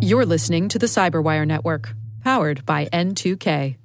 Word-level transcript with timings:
You're 0.00 0.26
listening 0.26 0.68
to 0.68 0.78
the 0.78 0.86
Cyberwire 0.86 1.46
Network, 1.46 1.94
powered 2.22 2.66
by 2.66 2.86
N2K. 2.86 3.76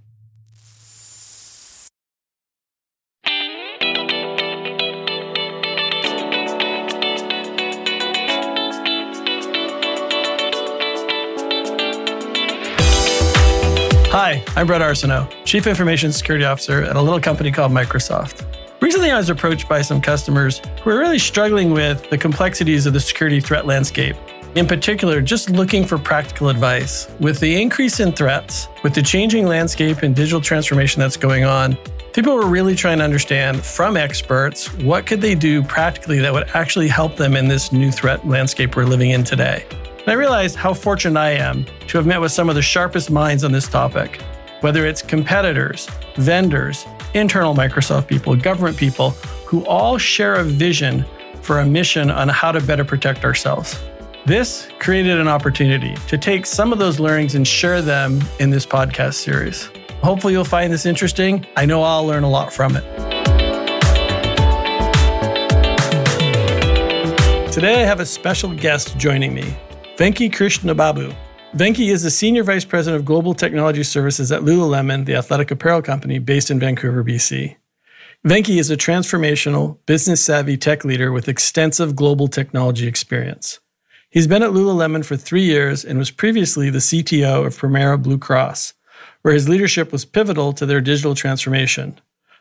Hi, 14.09 14.43
I'm 14.55 14.65
Brett 14.65 14.81
Arsenault, 14.81 15.31
Chief 15.45 15.67
Information 15.67 16.11
Security 16.11 16.43
Officer 16.43 16.81
at 16.81 16.95
a 16.95 17.01
little 17.01 17.19
company 17.19 17.51
called 17.51 17.71
Microsoft. 17.71 18.45
Recently, 18.81 19.11
I 19.11 19.17
was 19.17 19.29
approached 19.29 19.69
by 19.69 19.81
some 19.81 20.01
customers 20.01 20.61
who 20.81 20.89
are 20.89 20.97
really 20.97 21.19
struggling 21.19 21.71
with 21.71 22.09
the 22.09 22.17
complexities 22.17 22.85
of 22.85 22.93
the 22.93 22.99
security 22.99 23.39
threat 23.39 23.65
landscape. 23.65 24.15
In 24.57 24.65
particular, 24.65 25.21
just 25.21 25.51
looking 25.51 25.85
for 25.85 25.99
practical 25.99 26.49
advice. 26.49 27.07
With 27.19 27.39
the 27.39 27.61
increase 27.61 27.99
in 27.99 28.11
threats, 28.11 28.67
with 28.81 28.95
the 28.95 29.03
changing 29.03 29.45
landscape 29.45 30.01
and 30.01 30.15
digital 30.15 30.41
transformation 30.41 30.99
that's 30.99 31.15
going 31.15 31.43
on, 31.43 31.77
people 32.11 32.33
were 32.33 32.47
really 32.47 32.73
trying 32.73 32.97
to 32.97 33.03
understand 33.03 33.63
from 33.63 33.95
experts 33.95 34.73
what 34.77 35.05
could 35.05 35.21
they 35.21 35.35
do 35.35 35.61
practically 35.61 36.17
that 36.17 36.33
would 36.33 36.49
actually 36.55 36.87
help 36.87 37.17
them 37.17 37.35
in 37.35 37.47
this 37.47 37.71
new 37.71 37.91
threat 37.91 38.27
landscape 38.27 38.75
we're 38.75 38.85
living 38.85 39.11
in 39.11 39.23
today. 39.23 39.63
And 39.99 40.07
I 40.07 40.13
realized 40.13 40.55
how 40.55 40.73
fortunate 40.73 41.19
I 41.19 41.33
am 41.33 41.63
to 41.89 41.97
have 41.99 42.07
met 42.07 42.19
with 42.19 42.31
some 42.31 42.49
of 42.49 42.55
the 42.55 42.61
sharpest 42.63 43.11
minds 43.11 43.43
on 43.43 43.51
this 43.51 43.67
topic, 43.67 44.19
whether 44.61 44.87
it's 44.87 45.03
competitors, 45.03 45.87
vendors, 46.15 46.83
internal 47.13 47.53
Microsoft 47.53 48.07
people, 48.07 48.35
government 48.35 48.75
people, 48.75 49.11
who 49.45 49.63
all 49.67 49.99
share 49.99 50.33
a 50.33 50.43
vision 50.43 51.05
for 51.43 51.59
a 51.59 51.65
mission 51.67 52.09
on 52.09 52.27
how 52.27 52.51
to 52.51 52.59
better 52.59 52.83
protect 52.83 53.23
ourselves. 53.23 53.79
This 54.27 54.67
created 54.79 55.21
an 55.21 55.29
opportunity 55.29 55.95
to 56.09 56.17
take 56.17 56.45
some 56.45 56.73
of 56.73 56.79
those 56.79 56.99
learnings 56.99 57.35
and 57.35 57.47
share 57.47 57.81
them 57.81 58.21
in 58.41 58.49
this 58.49 58.65
podcast 58.65 59.13
series. 59.13 59.69
Hopefully, 60.03 60.33
you'll 60.33 60.43
find 60.43 60.73
this 60.73 60.85
interesting. 60.85 61.47
I 61.55 61.65
know 61.65 61.81
I'll 61.81 62.05
learn 62.05 62.25
a 62.25 62.29
lot 62.29 62.51
from 62.51 62.75
it. 62.75 62.83
Today, 67.53 67.81
I 67.81 67.85
have 67.85 68.01
a 68.01 68.05
special 68.05 68.53
guest 68.53 68.97
joining 68.97 69.33
me. 69.33 69.57
Venki 69.95 70.29
Krishnababu. 70.29 71.15
Venki 71.53 71.89
is 71.89 72.03
the 72.03 72.11
Senior 72.11 72.43
Vice 72.43 72.65
President 72.65 72.99
of 72.99 73.05
Global 73.05 73.33
Technology 73.33 73.83
Services 73.83 74.29
at 74.29 74.41
Lululemon, 74.41 75.05
the 75.05 75.15
athletic 75.15 75.51
apparel 75.51 75.81
company 75.81 76.19
based 76.19 76.51
in 76.51 76.59
Vancouver, 76.59 77.01
BC. 77.01 77.55
Venki 78.27 78.59
is 78.59 78.69
a 78.69 78.75
transformational, 78.75 79.77
business 79.85 80.21
savvy 80.21 80.57
tech 80.57 80.83
leader 80.83 81.13
with 81.13 81.29
extensive 81.29 81.95
global 81.95 82.27
technology 82.27 82.87
experience. 82.87 83.61
He's 84.09 84.27
been 84.27 84.43
at 84.43 84.51
Lululemon 84.51 85.03
for 85.03 85.17
three 85.17 85.43
years 85.43 85.83
and 85.83 85.99
was 85.99 86.11
previously 86.11 86.69
the 86.69 86.79
CTO 86.79 87.45
of 87.45 87.57
Premera 87.57 88.01
Blue 88.01 88.17
Cross, 88.17 88.73
where 89.21 89.33
his 89.33 89.49
leadership 89.49 89.91
was 89.91 90.05
pivotal 90.05 90.53
to 90.53 90.65
their 90.65 90.79
digital 90.79 91.13
transformation. 91.13 91.99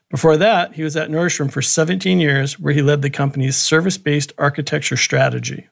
Before 0.08 0.36
that, 0.36 0.74
he 0.74 0.84
was 0.84 0.96
at 0.96 1.10
Nordstrom 1.10 1.50
for 1.50 1.62
17 1.62 2.20
years, 2.20 2.58
where 2.60 2.72
he 2.72 2.82
led 2.82 3.02
the 3.02 3.10
company's 3.10 3.56
service 3.56 3.98
based 3.98 4.32
architecture 4.38 4.96
strategy. 4.96 5.68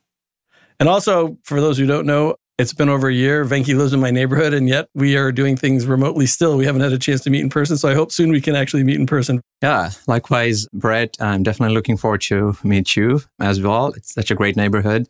And 0.80 0.88
also, 0.88 1.38
for 1.44 1.60
those 1.60 1.78
who 1.78 1.86
don't 1.86 2.06
know, 2.06 2.34
it's 2.58 2.72
been 2.72 2.88
over 2.88 3.08
a 3.08 3.12
year. 3.12 3.44
Venki 3.44 3.76
lives 3.76 3.92
in 3.92 4.00
my 4.00 4.10
neighborhood, 4.10 4.54
and 4.54 4.68
yet 4.68 4.88
we 4.94 5.16
are 5.16 5.32
doing 5.32 5.56
things 5.56 5.86
remotely 5.86 6.26
still. 6.26 6.56
We 6.56 6.66
haven't 6.66 6.82
had 6.82 6.92
a 6.92 6.98
chance 6.98 7.20
to 7.22 7.30
meet 7.30 7.40
in 7.40 7.50
person. 7.50 7.76
So 7.76 7.88
I 7.88 7.94
hope 7.94 8.12
soon 8.12 8.30
we 8.30 8.40
can 8.40 8.54
actually 8.54 8.84
meet 8.84 9.00
in 9.00 9.06
person. 9.06 9.40
Yeah, 9.62 9.90
likewise, 10.06 10.68
Brett. 10.72 11.16
I'm 11.20 11.42
definitely 11.42 11.74
looking 11.74 11.96
forward 11.96 12.20
to 12.22 12.56
meet 12.62 12.96
you 12.96 13.22
as 13.40 13.60
well. 13.60 13.88
It's 13.88 14.14
such 14.14 14.30
a 14.30 14.34
great 14.34 14.56
neighborhood. 14.56 15.08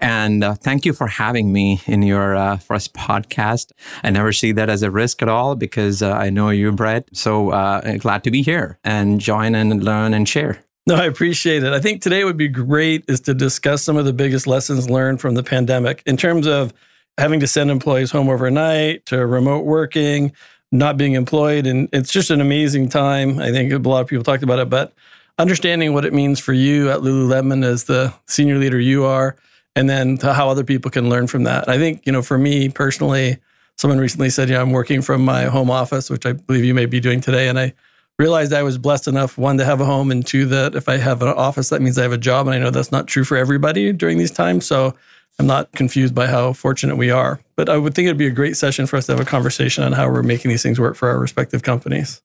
And 0.00 0.44
uh, 0.44 0.54
thank 0.54 0.84
you 0.84 0.92
for 0.92 1.08
having 1.08 1.52
me 1.52 1.80
in 1.86 2.02
your 2.02 2.36
uh, 2.36 2.56
first 2.56 2.94
podcast. 2.94 3.72
I 4.04 4.10
never 4.10 4.32
see 4.32 4.52
that 4.52 4.70
as 4.70 4.82
a 4.82 4.90
risk 4.90 5.22
at 5.22 5.28
all 5.28 5.56
because 5.56 6.02
uh, 6.02 6.12
I 6.12 6.30
know 6.30 6.50
you, 6.50 6.70
Brett. 6.72 7.08
So 7.12 7.50
uh, 7.50 7.96
glad 7.98 8.24
to 8.24 8.30
be 8.30 8.42
here 8.42 8.78
and 8.84 9.20
join 9.20 9.54
and 9.54 9.82
learn 9.82 10.14
and 10.14 10.28
share. 10.28 10.62
No, 10.88 10.94
I 10.94 11.04
appreciate 11.04 11.64
it. 11.64 11.74
I 11.74 11.80
think 11.80 12.00
today 12.00 12.24
would 12.24 12.38
be 12.38 12.48
great 12.48 13.04
is 13.08 13.20
to 13.20 13.34
discuss 13.34 13.82
some 13.82 13.98
of 13.98 14.06
the 14.06 14.12
biggest 14.14 14.46
lessons 14.46 14.88
learned 14.88 15.20
from 15.20 15.34
the 15.34 15.42
pandemic 15.42 16.02
in 16.06 16.16
terms 16.16 16.46
of 16.46 16.72
having 17.18 17.40
to 17.40 17.46
send 17.46 17.70
employees 17.70 18.10
home 18.10 18.30
overnight 18.30 19.04
to 19.04 19.26
remote 19.26 19.66
working, 19.66 20.32
not 20.72 20.96
being 20.96 21.12
employed. 21.12 21.66
And 21.66 21.90
it's 21.92 22.10
just 22.10 22.30
an 22.30 22.40
amazing 22.40 22.88
time. 22.88 23.38
I 23.38 23.50
think 23.50 23.70
a 23.70 23.76
lot 23.76 24.00
of 24.00 24.06
people 24.06 24.24
talked 24.24 24.42
about 24.42 24.60
it, 24.60 24.70
but 24.70 24.94
understanding 25.36 25.92
what 25.92 26.06
it 26.06 26.14
means 26.14 26.40
for 26.40 26.54
you 26.54 26.90
at 26.90 27.00
Lululemon 27.00 27.66
as 27.66 27.84
the 27.84 28.14
senior 28.24 28.56
leader 28.56 28.80
you 28.80 29.04
are, 29.04 29.36
and 29.76 29.90
then 29.90 30.16
how 30.16 30.48
other 30.48 30.64
people 30.64 30.90
can 30.90 31.10
learn 31.10 31.26
from 31.26 31.42
that. 31.42 31.68
I 31.68 31.76
think, 31.76 32.06
you 32.06 32.12
know, 32.12 32.22
for 32.22 32.38
me 32.38 32.70
personally, 32.70 33.36
someone 33.76 33.98
recently 33.98 34.30
said, 34.30 34.48
you 34.48 34.54
know, 34.54 34.62
I'm 34.62 34.72
working 34.72 35.02
from 35.02 35.22
my 35.22 35.44
home 35.44 35.70
office, 35.70 36.08
which 36.08 36.24
I 36.24 36.32
believe 36.32 36.64
you 36.64 36.72
may 36.72 36.86
be 36.86 36.98
doing 36.98 37.20
today. 37.20 37.48
And 37.48 37.58
I 37.58 37.74
realized 38.18 38.52
I 38.52 38.62
was 38.62 38.78
blessed 38.78 39.08
enough, 39.08 39.38
one, 39.38 39.58
to 39.58 39.64
have 39.64 39.80
a 39.80 39.84
home, 39.84 40.10
and 40.10 40.26
two, 40.26 40.46
that 40.46 40.74
if 40.74 40.88
I 40.88 40.96
have 40.96 41.22
an 41.22 41.28
office, 41.28 41.68
that 41.70 41.80
means 41.80 41.98
I 41.98 42.02
have 42.02 42.12
a 42.12 42.18
job. 42.18 42.46
And 42.46 42.54
I 42.54 42.58
know 42.58 42.70
that's 42.70 42.92
not 42.92 43.06
true 43.06 43.24
for 43.24 43.36
everybody 43.36 43.92
during 43.92 44.18
these 44.18 44.30
times. 44.30 44.66
So 44.66 44.94
I'm 45.38 45.46
not 45.46 45.70
confused 45.72 46.14
by 46.14 46.26
how 46.26 46.52
fortunate 46.52 46.96
we 46.96 47.10
are. 47.10 47.40
But 47.54 47.68
I 47.68 47.76
would 47.76 47.94
think 47.94 48.06
it'd 48.06 48.18
be 48.18 48.26
a 48.26 48.30
great 48.30 48.56
session 48.56 48.86
for 48.86 48.96
us 48.96 49.06
to 49.06 49.12
have 49.12 49.20
a 49.20 49.24
conversation 49.24 49.84
on 49.84 49.92
how 49.92 50.10
we're 50.10 50.22
making 50.22 50.50
these 50.50 50.62
things 50.62 50.80
work 50.80 50.96
for 50.96 51.08
our 51.08 51.18
respective 51.18 51.62
companies. 51.62 52.20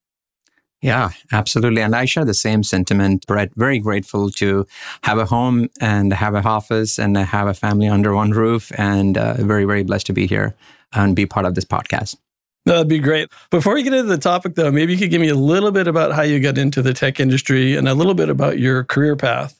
Yeah, 0.82 1.12
absolutely. 1.32 1.82
And 1.82 1.96
I 1.96 2.06
share 2.06 2.26
the 2.26 2.34
same 2.34 2.62
sentiment, 2.64 3.26
Brett. 3.26 3.52
Very 3.56 3.80
grateful 3.80 4.30
to 4.32 4.68
have 5.04 5.18
a 5.18 5.26
home 5.26 5.70
and 5.80 6.12
have 6.12 6.36
an 6.36 6.46
office 6.46 7.00
and 7.00 7.16
have 7.16 7.48
a 7.48 7.54
family 7.54 7.88
under 7.88 8.14
one 8.14 8.32
roof. 8.32 8.72
And 8.78 9.18
uh, 9.18 9.36
very, 9.36 9.64
very 9.64 9.84
blessed 9.84 10.08
to 10.08 10.14
be 10.14 10.28
here 10.28 10.56
and 10.92 11.16
be 11.16 11.26
part 11.26 11.46
of 11.46 11.56
this 11.56 11.66
podcast. 11.66 12.18
That'd 12.66 12.88
be 12.88 13.00
great. 13.00 13.30
Before 13.52 13.74
we 13.74 13.84
get 13.84 13.94
into 13.94 14.08
the 14.08 14.18
topic, 14.18 14.56
though, 14.56 14.72
maybe 14.72 14.94
you 14.94 15.00
could 15.00 15.10
give 15.10 15.20
me 15.20 15.28
a 15.28 15.36
little 15.36 15.72
bit 15.72 15.88
about 15.88 16.14
how 16.14 16.22
you 16.22 16.40
got 16.40 16.58
into 16.58 16.82
the 16.82 16.94
tech 16.94 17.20
industry 17.20 17.76
and 17.76 17.90
a 17.90 17.94
little 17.94 18.14
bit 18.14 18.30
about 18.30 18.58
your 18.58 18.86
career 18.86 19.16
path, 19.18 19.60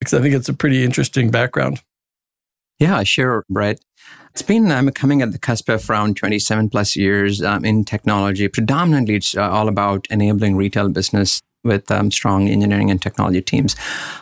because 0.00 0.14
I 0.14 0.20
think 0.20 0.34
it's 0.34 0.48
a 0.48 0.54
pretty 0.54 0.84
interesting 0.84 1.30
background. 1.30 1.82
Yeah, 2.80 3.02
sure, 3.04 3.44
Brett. 3.48 3.80
It's 4.32 4.42
been 4.42 4.70
I'm 4.72 4.88
coming 4.90 5.22
at 5.22 5.32
the 5.32 5.38
cusp 5.38 5.68
of 5.68 5.88
around 5.88 6.16
27 6.16 6.70
plus 6.70 6.96
years 6.96 7.42
um, 7.42 7.64
in 7.64 7.84
technology. 7.84 8.48
Predominantly, 8.48 9.16
it's 9.16 9.36
uh, 9.36 9.48
all 9.48 9.68
about 9.68 10.06
enabling 10.10 10.56
retail 10.56 10.88
business 10.88 11.42
with 11.64 11.90
um, 11.90 12.10
strong 12.10 12.48
engineering 12.48 12.90
and 12.90 13.00
technology 13.02 13.42
teams. 13.42 13.76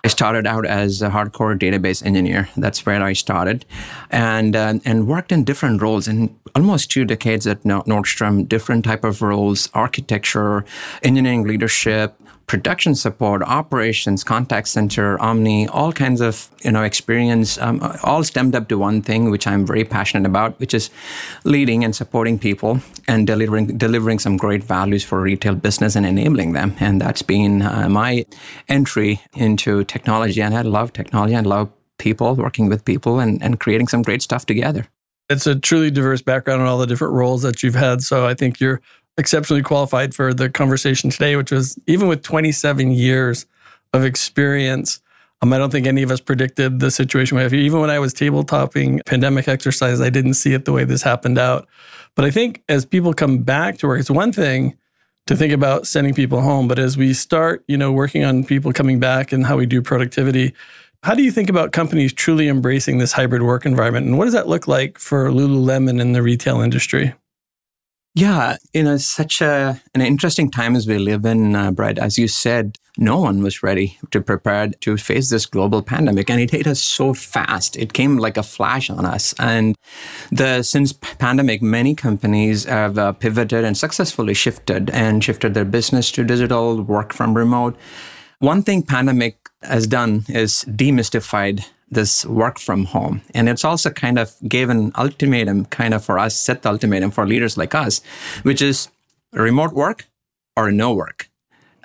I 0.04 0.08
started 0.08 0.46
out 0.46 0.66
as 0.66 1.02
a 1.02 1.10
hardcore 1.10 1.58
database 1.58 2.04
engineer. 2.04 2.48
That's 2.56 2.84
where 2.84 3.02
I 3.02 3.12
started, 3.12 3.64
and 4.10 4.56
uh, 4.56 4.74
and 4.84 5.06
worked 5.06 5.32
in 5.32 5.44
different 5.44 5.80
roles 5.80 6.08
in 6.08 6.34
almost 6.54 6.90
two 6.90 7.04
decades 7.04 7.46
at 7.46 7.62
Nordstrom. 7.62 8.48
Different 8.48 8.84
type 8.84 9.04
of 9.04 9.22
roles: 9.22 9.68
architecture, 9.74 10.64
engineering 11.02 11.44
leadership, 11.44 12.14
production 12.48 12.94
support, 12.94 13.42
operations, 13.42 14.24
contact 14.24 14.68
center, 14.68 15.20
Omni, 15.20 15.68
all 15.68 15.92
kinds 15.92 16.20
of 16.20 16.50
you 16.64 16.72
know 16.72 16.82
experience, 16.82 17.58
um, 17.58 17.80
all 18.02 18.24
stemmed 18.24 18.54
up 18.56 18.68
to 18.68 18.78
one 18.78 19.02
thing, 19.02 19.30
which 19.30 19.46
I'm 19.46 19.64
very 19.64 19.84
passionate 19.84 20.26
about, 20.26 20.58
which 20.58 20.74
is 20.74 20.90
leading 21.44 21.84
and 21.84 21.94
supporting 21.94 22.38
people 22.38 22.80
and 23.06 23.26
delivering 23.26 23.78
delivering 23.78 24.18
some 24.18 24.36
great 24.36 24.64
values 24.64 25.04
for 25.04 25.20
retail 25.20 25.54
business 25.54 25.94
and 25.94 26.04
enabling 26.04 26.54
them. 26.54 26.74
And 26.80 27.00
that's 27.00 27.22
been 27.22 27.62
uh, 27.62 27.88
my 27.88 28.24
entry 28.68 29.20
into 29.36 29.84
technology. 29.84 30.42
And 30.42 30.56
I 30.56 30.62
love 30.62 30.92
technology. 30.92 31.36
I 31.36 31.40
love 31.42 31.70
people, 31.98 32.34
working 32.34 32.68
with 32.68 32.84
people, 32.84 33.20
and 33.20 33.42
and 33.42 33.60
creating 33.60 33.88
some 33.88 34.02
great 34.02 34.22
stuff 34.22 34.46
together. 34.46 34.88
It's 35.30 35.46
a 35.46 35.54
truly 35.54 35.90
diverse 35.90 36.22
background 36.22 36.62
and 36.62 36.70
all 36.70 36.78
the 36.78 36.86
different 36.86 37.12
roles 37.12 37.42
that 37.42 37.62
you've 37.62 37.74
had. 37.74 38.00
So 38.00 38.26
I 38.26 38.32
think 38.32 38.60
you're 38.60 38.80
exceptionally 39.18 39.62
qualified 39.62 40.14
for 40.14 40.32
the 40.32 40.48
conversation 40.48 41.10
today, 41.10 41.36
which 41.36 41.50
was 41.50 41.78
even 41.86 42.08
with 42.08 42.22
27 42.22 42.92
years 42.92 43.46
of 43.92 44.04
experience. 44.04 45.00
Um, 45.42 45.52
I 45.52 45.58
don't 45.58 45.70
think 45.70 45.86
any 45.86 46.02
of 46.02 46.10
us 46.10 46.20
predicted 46.20 46.80
the 46.80 46.90
situation 46.90 47.36
we 47.36 47.42
have. 47.42 47.52
Even 47.52 47.80
when 47.80 47.90
I 47.90 47.98
was 47.98 48.14
tabletopping 48.14 49.00
pandemic 49.04 49.48
exercise, 49.48 50.00
I 50.00 50.10
didn't 50.10 50.34
see 50.34 50.54
it 50.54 50.64
the 50.64 50.72
way 50.72 50.84
this 50.84 51.02
happened 51.02 51.38
out. 51.38 51.68
But 52.14 52.24
I 52.24 52.30
think 52.30 52.62
as 52.68 52.84
people 52.84 53.12
come 53.12 53.38
back 53.38 53.78
to 53.78 53.88
work, 53.88 54.00
it's 54.00 54.10
one 54.10 54.32
thing 54.32 54.76
to 55.26 55.36
think 55.36 55.52
about 55.52 55.86
sending 55.86 56.14
people 56.14 56.40
home, 56.40 56.66
but 56.66 56.78
as 56.78 56.96
we 56.96 57.12
start, 57.12 57.62
you 57.68 57.76
know, 57.76 57.92
working 57.92 58.24
on 58.24 58.44
people 58.44 58.72
coming 58.72 58.98
back 58.98 59.30
and 59.30 59.44
how 59.44 59.58
we 59.58 59.66
do 59.66 59.82
productivity, 59.82 60.54
how 61.02 61.14
do 61.14 61.22
you 61.22 61.30
think 61.30 61.50
about 61.50 61.72
companies 61.72 62.12
truly 62.12 62.48
embracing 62.48 62.98
this 62.98 63.12
hybrid 63.12 63.42
work 63.42 63.66
environment? 63.66 64.06
And 64.06 64.16
what 64.16 64.24
does 64.24 64.32
that 64.32 64.48
look 64.48 64.66
like 64.66 64.98
for 64.98 65.28
Lululemon 65.28 66.00
in 66.00 66.12
the 66.12 66.22
retail 66.22 66.60
industry? 66.60 67.14
Yeah, 68.18 68.56
you 68.74 68.82
know, 68.82 68.96
such 68.96 69.40
a, 69.40 69.80
an 69.94 70.00
interesting 70.00 70.50
time 70.50 70.74
as 70.74 70.88
we 70.88 70.98
live 70.98 71.24
in, 71.24 71.54
uh, 71.54 71.70
Brett. 71.70 71.98
As 71.98 72.18
you 72.18 72.26
said, 72.26 72.76
no 72.96 73.20
one 73.20 73.44
was 73.44 73.62
ready 73.62 73.96
to 74.10 74.20
prepare 74.20 74.70
to 74.80 74.96
face 74.96 75.30
this 75.30 75.46
global 75.46 75.82
pandemic, 75.82 76.28
and 76.28 76.40
it 76.40 76.50
hit 76.50 76.66
us 76.66 76.80
so 76.80 77.14
fast. 77.14 77.76
It 77.76 77.92
came 77.92 78.16
like 78.16 78.36
a 78.36 78.42
flash 78.42 78.90
on 78.90 79.06
us. 79.06 79.36
And 79.38 79.76
the 80.32 80.64
since 80.64 80.92
pandemic, 80.92 81.62
many 81.62 81.94
companies 81.94 82.64
have 82.64 82.98
uh, 82.98 83.12
pivoted 83.12 83.64
and 83.64 83.78
successfully 83.78 84.34
shifted 84.34 84.90
and 84.90 85.22
shifted 85.22 85.54
their 85.54 85.64
business 85.64 86.10
to 86.10 86.24
digital, 86.24 86.82
work 86.82 87.12
from 87.12 87.34
remote. 87.34 87.76
One 88.40 88.64
thing 88.64 88.82
pandemic 88.82 89.48
has 89.62 89.86
done 89.86 90.24
is 90.28 90.64
demystified 90.64 91.66
this 91.90 92.24
work 92.26 92.58
from 92.58 92.86
home. 92.86 93.22
And 93.34 93.48
it's 93.48 93.64
also 93.64 93.90
kind 93.90 94.18
of 94.18 94.34
gave 94.46 94.68
an 94.68 94.92
ultimatum 94.96 95.66
kind 95.66 95.94
of 95.94 96.04
for 96.04 96.18
us, 96.18 96.36
set 96.36 96.62
the 96.62 96.70
ultimatum 96.70 97.10
for 97.10 97.26
leaders 97.26 97.56
like 97.56 97.74
us, 97.74 98.00
which 98.42 98.60
is 98.62 98.88
remote 99.32 99.72
work 99.72 100.06
or 100.56 100.70
no 100.70 100.92
work. 100.92 101.28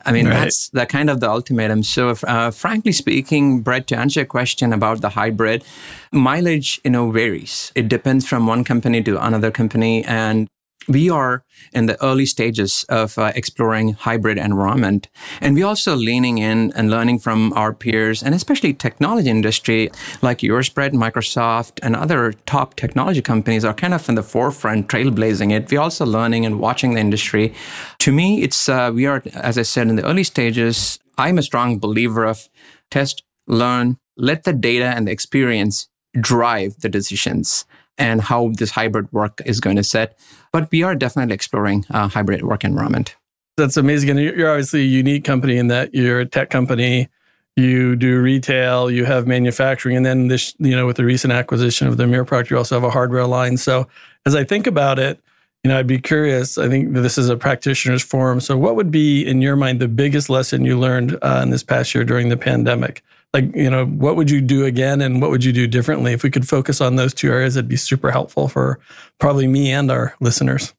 I 0.05 0.11
mean, 0.11 0.27
right. 0.27 0.33
that's 0.33 0.69
the 0.69 0.85
kind 0.85 1.09
of 1.09 1.21
the 1.21 1.29
ultimatum. 1.29 1.83
So, 1.83 2.09
if, 2.09 2.23
uh, 2.25 2.51
frankly 2.51 2.91
speaking, 2.91 3.61
Brett, 3.61 3.88
to 3.88 3.97
answer 3.97 4.19
your 4.21 4.27
question 4.27 4.73
about 4.73 5.00
the 5.01 5.09
hybrid, 5.09 5.63
mileage, 6.11 6.81
you 6.83 6.91
know, 6.91 7.09
varies. 7.09 7.71
It 7.73 7.88
depends 7.88 8.27
from 8.27 8.45
one 8.45 8.65
company 8.65 9.01
to 9.03 9.25
another 9.25 9.49
company, 9.49 10.03
and 10.03 10.49
we 10.88 11.09
are 11.09 11.44
in 11.71 11.85
the 11.85 12.01
early 12.03 12.25
stages 12.25 12.85
of 12.89 13.18
uh, 13.18 13.31
exploring 13.35 13.94
hybrid 13.94 14.38
environment 14.38 15.07
and 15.41 15.56
we're 15.56 15.65
also 15.65 15.95
leaning 15.95 16.38
in 16.38 16.71
and 16.75 16.89
learning 16.89 17.19
from 17.19 17.53
our 17.53 17.74
peers 17.74 18.24
and 18.24 18.35
especially 18.35 18.74
technology 18.74 19.30
industry 19.30 19.89
like 20.21 20.44
yours 20.44 20.69
Brett, 20.69 20.94
microsoft 20.94 21.80
and 21.81 21.95
other 21.95 22.33
top 22.45 22.75
technology 22.75 23.21
companies 23.21 23.65
are 23.65 23.74
kind 23.74 23.94
of 23.94 24.07
in 24.09 24.15
the 24.15 24.24
forefront 24.24 24.88
trailblazing 24.88 25.51
it. 25.51 25.71
We're 25.71 25.81
also 25.81 26.06
learning 26.06 26.45
and 26.45 26.59
watching 26.59 26.94
the 26.94 27.00
industry. 27.00 27.53
To 28.00 28.12
me 28.12 28.41
it's 28.41 28.68
uh, 28.68 28.91
we 28.94 29.06
are 29.06 29.24
as 29.33 29.57
i 29.57 29.63
said 29.63 29.88
in 29.88 29.95
the 29.95 30.06
early 30.06 30.24
stages. 30.24 31.00
I'm 31.18 31.38
a 31.38 31.44
strong 31.44 31.80
believer 31.80 32.25
of 32.25 32.50
test 32.89 33.24
learn 33.47 33.97
let 34.18 34.44
the 34.44 34.53
data 34.53 34.85
and 34.85 35.07
the 35.07 35.12
experience 35.12 35.88
drive 36.19 36.80
the 36.80 36.89
decisions 36.89 37.65
and 37.98 38.22
how 38.22 38.51
this 38.57 38.72
hybrid 38.72 39.12
work 39.12 39.42
is 39.45 39.60
going 39.60 39.75
to 39.75 39.84
set. 39.84 40.18
But 40.51 40.69
we 40.72 40.84
are 40.84 40.95
definitely 40.95 41.34
exploring 41.34 41.86
a 41.90 42.07
hybrid 42.07 42.44
work 42.44 42.63
environment. 42.63 43.16
That's 43.57 43.78
amazing. 43.78 44.10
And 44.12 44.19
you're 44.19 44.50
obviously 44.50 44.81
a 44.81 44.86
unique 44.86 45.24
company 45.24 45.57
in 45.57 45.68
that 45.68 45.94
you're 45.94 46.22
a 46.22 46.25
tech 46.25 46.50
company. 46.50 47.10
You 47.56 47.95
do 47.95 48.19
retail, 48.19 48.90
you 48.90 49.06
have 49.06 49.28
manufacturing, 49.28 49.95
and 49.95 50.04
then 50.04 50.28
this, 50.28 50.56
you 50.57 50.75
know, 50.75 50.88
with 50.88 50.98
the 50.98 51.06
recent 51.06 51.31
acquisition 51.34 51.88
of 51.88 51.98
the 51.98 52.07
Mirror 52.07 52.25
product, 52.25 52.50
you 52.50 52.57
also 52.57 52.74
have 52.75 52.84
a 52.84 52.90
hardware 52.90 53.28
line. 53.28 53.57
So 53.57 53.88
as 54.25 54.34
I 54.34 54.44
think 54.44 54.66
about 54.66 54.98
it, 54.98 55.19
you 55.63 55.69
know, 55.69 55.80
I'd 55.80 55.88
be 55.88 56.00
curious. 56.00 56.57
I 56.57 56.68
think 56.68 56.94
this 56.94 57.18
is 57.18 57.30
a 57.30 57.38
practitioner's 57.38 58.04
forum. 58.04 58.42
So, 58.42 58.57
what 58.57 58.75
would 58.75 58.92
be, 58.92 59.25
in 59.25 59.42
your 59.42 59.56
mind, 59.56 59.80
the 59.80 59.88
biggest 59.88 60.30
lesson 60.30 60.66
you 60.66 60.78
learned 60.78 61.18
uh, 61.22 61.40
in 61.42 61.51
this 61.51 61.63
past 61.63 61.95
year 61.95 62.04
during 62.04 62.28
the 62.28 62.36
pandemic? 62.36 63.01
Like 63.33 63.56
you 63.56 63.69
know 63.69 63.85
what 63.85 64.15
would 64.15 64.30
you 64.30 64.41
do 64.41 64.65
again 64.65 65.01
and 65.01 65.21
what 65.21 65.31
would 65.31 65.44
you 65.44 65.51
do 65.51 65.68
differently? 65.68 66.13
If 66.13 66.24
we 66.24 66.30
could 66.30 66.47
focus 66.47 66.81
on 66.81 66.95
those 66.95 67.13
two 67.13 67.31
areas 67.31 67.56
it'd 67.56 67.68
be 67.68 67.75
super 67.75 68.12
helpful 68.12 68.47
for 68.47 68.80
probably 69.19 69.47
me 69.47 69.71
and 69.71 69.89
our 69.91 70.15
listeners. 70.19 70.74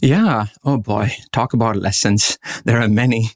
Yeah. 0.00 0.46
Oh 0.64 0.78
boy. 0.78 1.12
Talk 1.32 1.52
about 1.52 1.76
lessons. 1.76 2.38
There 2.64 2.80
are 2.80 2.88
many. 2.88 3.30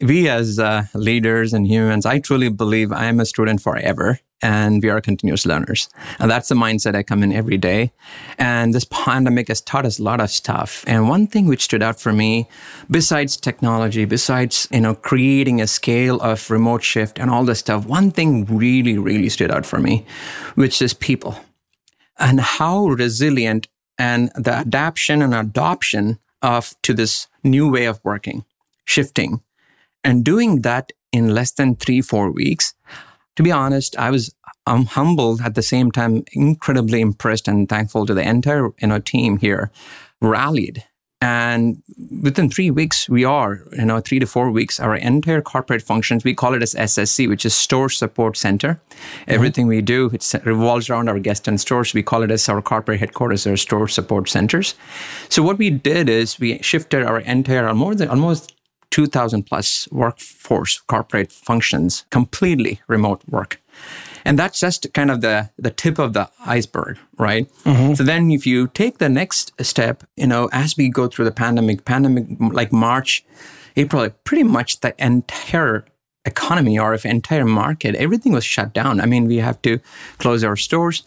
We 0.00 0.28
as 0.28 0.58
uh, 0.58 0.84
leaders 0.94 1.52
and 1.52 1.66
humans 1.66 2.04
i 2.06 2.18
truly 2.18 2.50
believe 2.50 2.92
i 2.92 3.06
am 3.06 3.20
a 3.20 3.24
student 3.26 3.60
forever 3.62 4.18
and 4.42 4.82
we 4.82 4.90
are 4.90 5.00
continuous 5.00 5.46
learners. 5.46 5.88
And 6.18 6.30
that's 6.30 6.48
the 6.48 6.54
mindset 6.54 6.94
I 6.94 7.02
come 7.02 7.22
in 7.22 7.32
every 7.32 7.56
day. 7.56 7.92
And 8.38 8.74
this 8.74 8.84
pandemic 8.84 9.48
has 9.48 9.60
taught 9.60 9.86
us 9.86 9.98
a 9.98 10.02
lot 10.02 10.20
of 10.20 10.30
stuff. 10.30 10.84
And 10.86 11.08
one 11.08 11.26
thing 11.26 11.46
which 11.46 11.64
stood 11.64 11.82
out 11.82 11.98
for 12.00 12.12
me, 12.12 12.48
besides 12.90 13.36
technology, 13.36 14.04
besides, 14.04 14.68
you 14.70 14.80
know, 14.80 14.94
creating 14.94 15.60
a 15.60 15.66
scale 15.66 16.20
of 16.20 16.50
remote 16.50 16.82
shift 16.82 17.18
and 17.18 17.30
all 17.30 17.44
this 17.44 17.60
stuff, 17.60 17.86
one 17.86 18.10
thing 18.10 18.44
really, 18.44 18.98
really 18.98 19.28
stood 19.28 19.50
out 19.50 19.64
for 19.64 19.78
me, 19.78 20.04
which 20.54 20.82
is 20.82 20.92
people 20.94 21.38
and 22.18 22.40
how 22.40 22.86
resilient 22.86 23.68
and 23.98 24.30
the 24.34 24.52
adaptation 24.52 25.22
and 25.22 25.34
adoption 25.34 26.18
of 26.42 26.74
to 26.82 26.92
this 26.92 27.28
new 27.42 27.70
way 27.70 27.86
of 27.86 28.00
working, 28.04 28.44
shifting, 28.84 29.40
and 30.02 30.24
doing 30.24 30.62
that 30.62 30.92
in 31.12 31.34
less 31.34 31.52
than 31.52 31.76
three, 31.76 32.02
four 32.02 32.30
weeks 32.30 32.74
to 33.36 33.42
be 33.42 33.52
honest, 33.52 33.96
I 33.96 34.10
was 34.10 34.34
I'm 34.66 34.86
humbled 34.86 35.42
at 35.42 35.54
the 35.54 35.62
same 35.62 35.90
time, 35.90 36.24
incredibly 36.32 37.00
impressed 37.00 37.48
and 37.48 37.68
thankful 37.68 38.06
to 38.06 38.14
the 38.14 38.26
entire 38.26 38.70
you 38.80 38.88
know 38.88 38.98
team 38.98 39.38
here, 39.38 39.70
rallied. 40.20 40.84
And 41.24 41.82
within 42.22 42.50
three 42.50 42.70
weeks, 42.70 43.08
we 43.08 43.24
are, 43.24 43.62
you 43.72 43.86
know, 43.86 43.98
three 44.00 44.18
to 44.18 44.26
four 44.26 44.50
weeks, 44.50 44.78
our 44.78 44.94
entire 44.94 45.40
corporate 45.40 45.80
functions, 45.80 46.22
we 46.22 46.34
call 46.34 46.52
it 46.52 46.62
as 46.62 46.74
SSC, 46.74 47.26
which 47.30 47.46
is 47.46 47.54
Store 47.54 47.88
Support 47.88 48.36
Center. 48.36 48.74
Mm-hmm. 48.74 49.30
Everything 49.30 49.66
we 49.66 49.80
do, 49.80 50.10
it 50.12 50.34
revolves 50.44 50.90
around 50.90 51.08
our 51.08 51.18
guest 51.18 51.48
and 51.48 51.58
stores. 51.58 51.94
We 51.94 52.02
call 52.02 52.22
it 52.24 52.30
as 52.30 52.46
our 52.50 52.60
corporate 52.60 53.00
headquarters, 53.00 53.46
our 53.46 53.56
store 53.56 53.88
support 53.88 54.28
centers. 54.28 54.74
So 55.30 55.42
what 55.42 55.56
we 55.56 55.70
did 55.70 56.10
is 56.10 56.38
we 56.38 56.58
shifted 56.60 57.02
our 57.02 57.20
entire, 57.20 57.72
more 57.72 57.94
than 57.94 58.08
almost 58.10 58.53
2,000 58.90 59.44
plus 59.44 59.88
workforce 59.90 60.80
corporate 60.80 61.32
functions 61.32 62.04
completely 62.10 62.80
remote 62.86 63.22
work. 63.28 63.60
And 64.24 64.38
that's 64.38 64.60
just 64.60 64.92
kind 64.94 65.10
of 65.10 65.20
the, 65.20 65.50
the 65.58 65.70
tip 65.70 65.98
of 65.98 66.14
the 66.14 66.30
iceberg, 66.46 66.98
right? 67.18 67.50
Mm-hmm. 67.64 67.94
So 67.94 68.04
then 68.04 68.30
if 68.30 68.46
you 68.46 68.68
take 68.68 68.98
the 68.98 69.08
next 69.08 69.52
step, 69.62 70.04
you 70.16 70.26
know, 70.26 70.48
as 70.52 70.76
we 70.76 70.88
go 70.88 71.08
through 71.08 71.26
the 71.26 71.32
pandemic, 71.32 71.84
pandemic 71.84 72.26
like 72.40 72.72
March, 72.72 73.24
April, 73.76 74.08
pretty 74.24 74.44
much 74.44 74.80
the 74.80 74.94
entire 75.04 75.84
economy 76.24 76.78
or 76.78 76.94
if 76.94 77.04
entire 77.04 77.44
market, 77.44 77.94
everything 77.96 78.32
was 78.32 78.44
shut 78.44 78.72
down. 78.72 79.00
I 79.00 79.06
mean, 79.06 79.26
we 79.26 79.38
have 79.38 79.60
to 79.62 79.80
close 80.18 80.42
our 80.42 80.56
stores. 80.56 81.02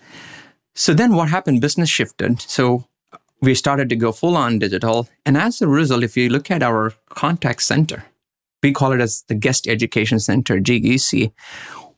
So 0.75 0.93
then 0.93 1.15
what 1.15 1.29
happened? 1.29 1.61
Business 1.61 1.89
shifted. 1.89 2.41
So 2.41 2.85
we 3.41 3.53
started 3.55 3.89
to 3.89 3.95
go 3.95 4.11
full 4.11 4.35
on 4.35 4.59
digital. 4.59 5.07
And 5.25 5.37
as 5.37 5.61
a 5.61 5.67
result, 5.67 6.03
if 6.03 6.17
you 6.17 6.29
look 6.29 6.49
at 6.49 6.63
our 6.63 6.93
contact 7.09 7.61
center, 7.63 8.05
we 8.63 8.71
call 8.71 8.91
it 8.91 9.01
as 9.01 9.23
the 9.27 9.35
Guest 9.35 9.67
Education 9.67 10.19
Center, 10.19 10.59
GEC. 10.59 11.31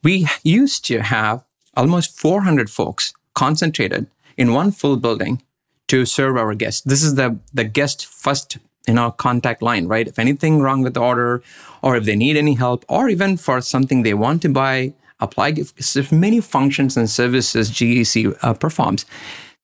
We 0.02 0.28
used 0.42 0.84
to 0.86 1.00
have 1.00 1.44
almost 1.76 2.18
400 2.18 2.70
folks 2.70 3.12
concentrated 3.34 4.06
in 4.36 4.52
one 4.52 4.70
full 4.70 4.96
building 4.96 5.42
to 5.88 6.04
serve 6.04 6.36
our 6.36 6.54
guests. 6.54 6.82
This 6.82 7.02
is 7.02 7.14
the, 7.14 7.38
the 7.52 7.64
guest 7.64 8.06
first 8.06 8.58
you 8.86 8.94
know, 8.94 9.10
contact 9.10 9.62
line, 9.62 9.86
right? 9.86 10.08
If 10.08 10.18
anything 10.18 10.60
wrong 10.60 10.82
with 10.82 10.94
the 10.94 11.00
order, 11.00 11.42
or 11.82 11.96
if 11.96 12.04
they 12.04 12.16
need 12.16 12.36
any 12.36 12.54
help, 12.54 12.84
or 12.88 13.08
even 13.08 13.36
for 13.36 13.60
something 13.60 14.02
they 14.02 14.14
want 14.14 14.42
to 14.42 14.48
buy, 14.48 14.94
apply 15.20 15.54
if 15.56 16.10
many 16.10 16.40
functions 16.40 16.96
and 16.96 17.08
services 17.08 17.70
GEC 17.70 18.36
uh, 18.42 18.54
performs. 18.54 19.04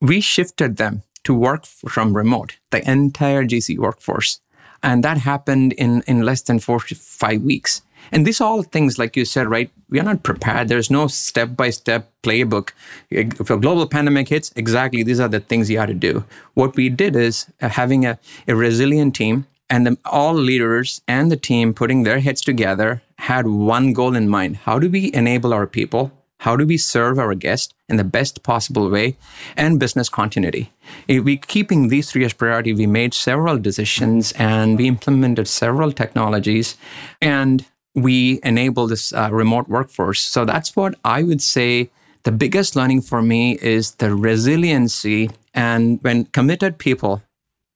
We 0.00 0.20
shifted 0.20 0.76
them 0.76 1.02
to 1.26 1.34
work 1.34 1.66
from 1.66 2.16
remote, 2.16 2.56
the 2.70 2.88
entire 2.88 3.44
GC 3.44 3.78
workforce. 3.78 4.40
And 4.82 5.02
that 5.02 5.18
happened 5.18 5.72
in, 5.72 6.02
in 6.06 6.22
less 6.22 6.42
than 6.42 6.60
four 6.60 6.80
to 6.80 6.94
five 6.94 7.42
weeks. 7.42 7.82
And 8.12 8.24
these 8.24 8.40
all 8.40 8.62
things, 8.62 8.98
like 8.98 9.16
you 9.16 9.24
said, 9.24 9.48
right? 9.48 9.70
We 9.90 9.98
are 9.98 10.04
not 10.04 10.22
prepared. 10.22 10.68
There's 10.68 10.90
no 10.90 11.08
step 11.08 11.56
by 11.56 11.70
step 11.70 12.12
playbook. 12.22 12.70
If 13.10 13.50
a 13.50 13.56
global 13.56 13.88
pandemic 13.88 14.28
hits, 14.28 14.52
exactly 14.54 15.02
these 15.02 15.18
are 15.18 15.28
the 15.28 15.40
things 15.40 15.68
you 15.68 15.78
have 15.78 15.88
to 15.88 15.94
do. 15.94 16.24
What 16.54 16.76
we 16.76 16.88
did 16.88 17.16
is 17.16 17.46
uh, 17.60 17.70
having 17.70 18.06
a, 18.06 18.18
a 18.46 18.54
resilient 18.54 19.16
team 19.16 19.46
and 19.68 19.84
the, 19.84 19.98
all 20.04 20.34
leaders 20.34 21.00
and 21.08 21.32
the 21.32 21.36
team 21.36 21.74
putting 21.74 22.04
their 22.04 22.20
heads 22.20 22.40
together 22.40 23.02
had 23.18 23.48
one 23.48 23.92
goal 23.92 24.14
in 24.14 24.28
mind. 24.28 24.58
How 24.58 24.78
do 24.78 24.88
we 24.88 25.12
enable 25.12 25.52
our 25.52 25.66
people 25.66 26.12
how 26.40 26.56
do 26.56 26.66
we 26.66 26.76
serve 26.76 27.18
our 27.18 27.34
guests 27.34 27.74
in 27.88 27.96
the 27.96 28.04
best 28.04 28.42
possible 28.42 28.90
way 28.90 29.16
and 29.56 29.80
business 29.80 30.08
continuity. 30.08 30.72
If 31.08 31.24
we 31.24 31.36
keeping 31.36 31.88
these 31.88 32.10
three 32.10 32.24
as 32.24 32.32
priority 32.32 32.72
we 32.72 32.86
made 32.86 33.14
several 33.14 33.58
decisions 33.58 34.32
and 34.32 34.76
we 34.76 34.88
implemented 34.88 35.48
several 35.48 35.92
technologies 35.92 36.76
and 37.20 37.64
we 37.94 38.40
enable 38.42 38.86
this 38.86 39.12
uh, 39.12 39.30
remote 39.32 39.68
workforce. 39.68 40.22
So 40.22 40.44
that's 40.44 40.76
what 40.76 40.94
i 41.04 41.22
would 41.22 41.42
say 41.42 41.90
the 42.24 42.32
biggest 42.32 42.74
learning 42.74 43.02
for 43.02 43.22
me 43.22 43.56
is 43.62 43.94
the 43.94 44.14
resiliency 44.14 45.30
and 45.54 46.00
when 46.02 46.24
committed 46.24 46.76
people 46.76 47.22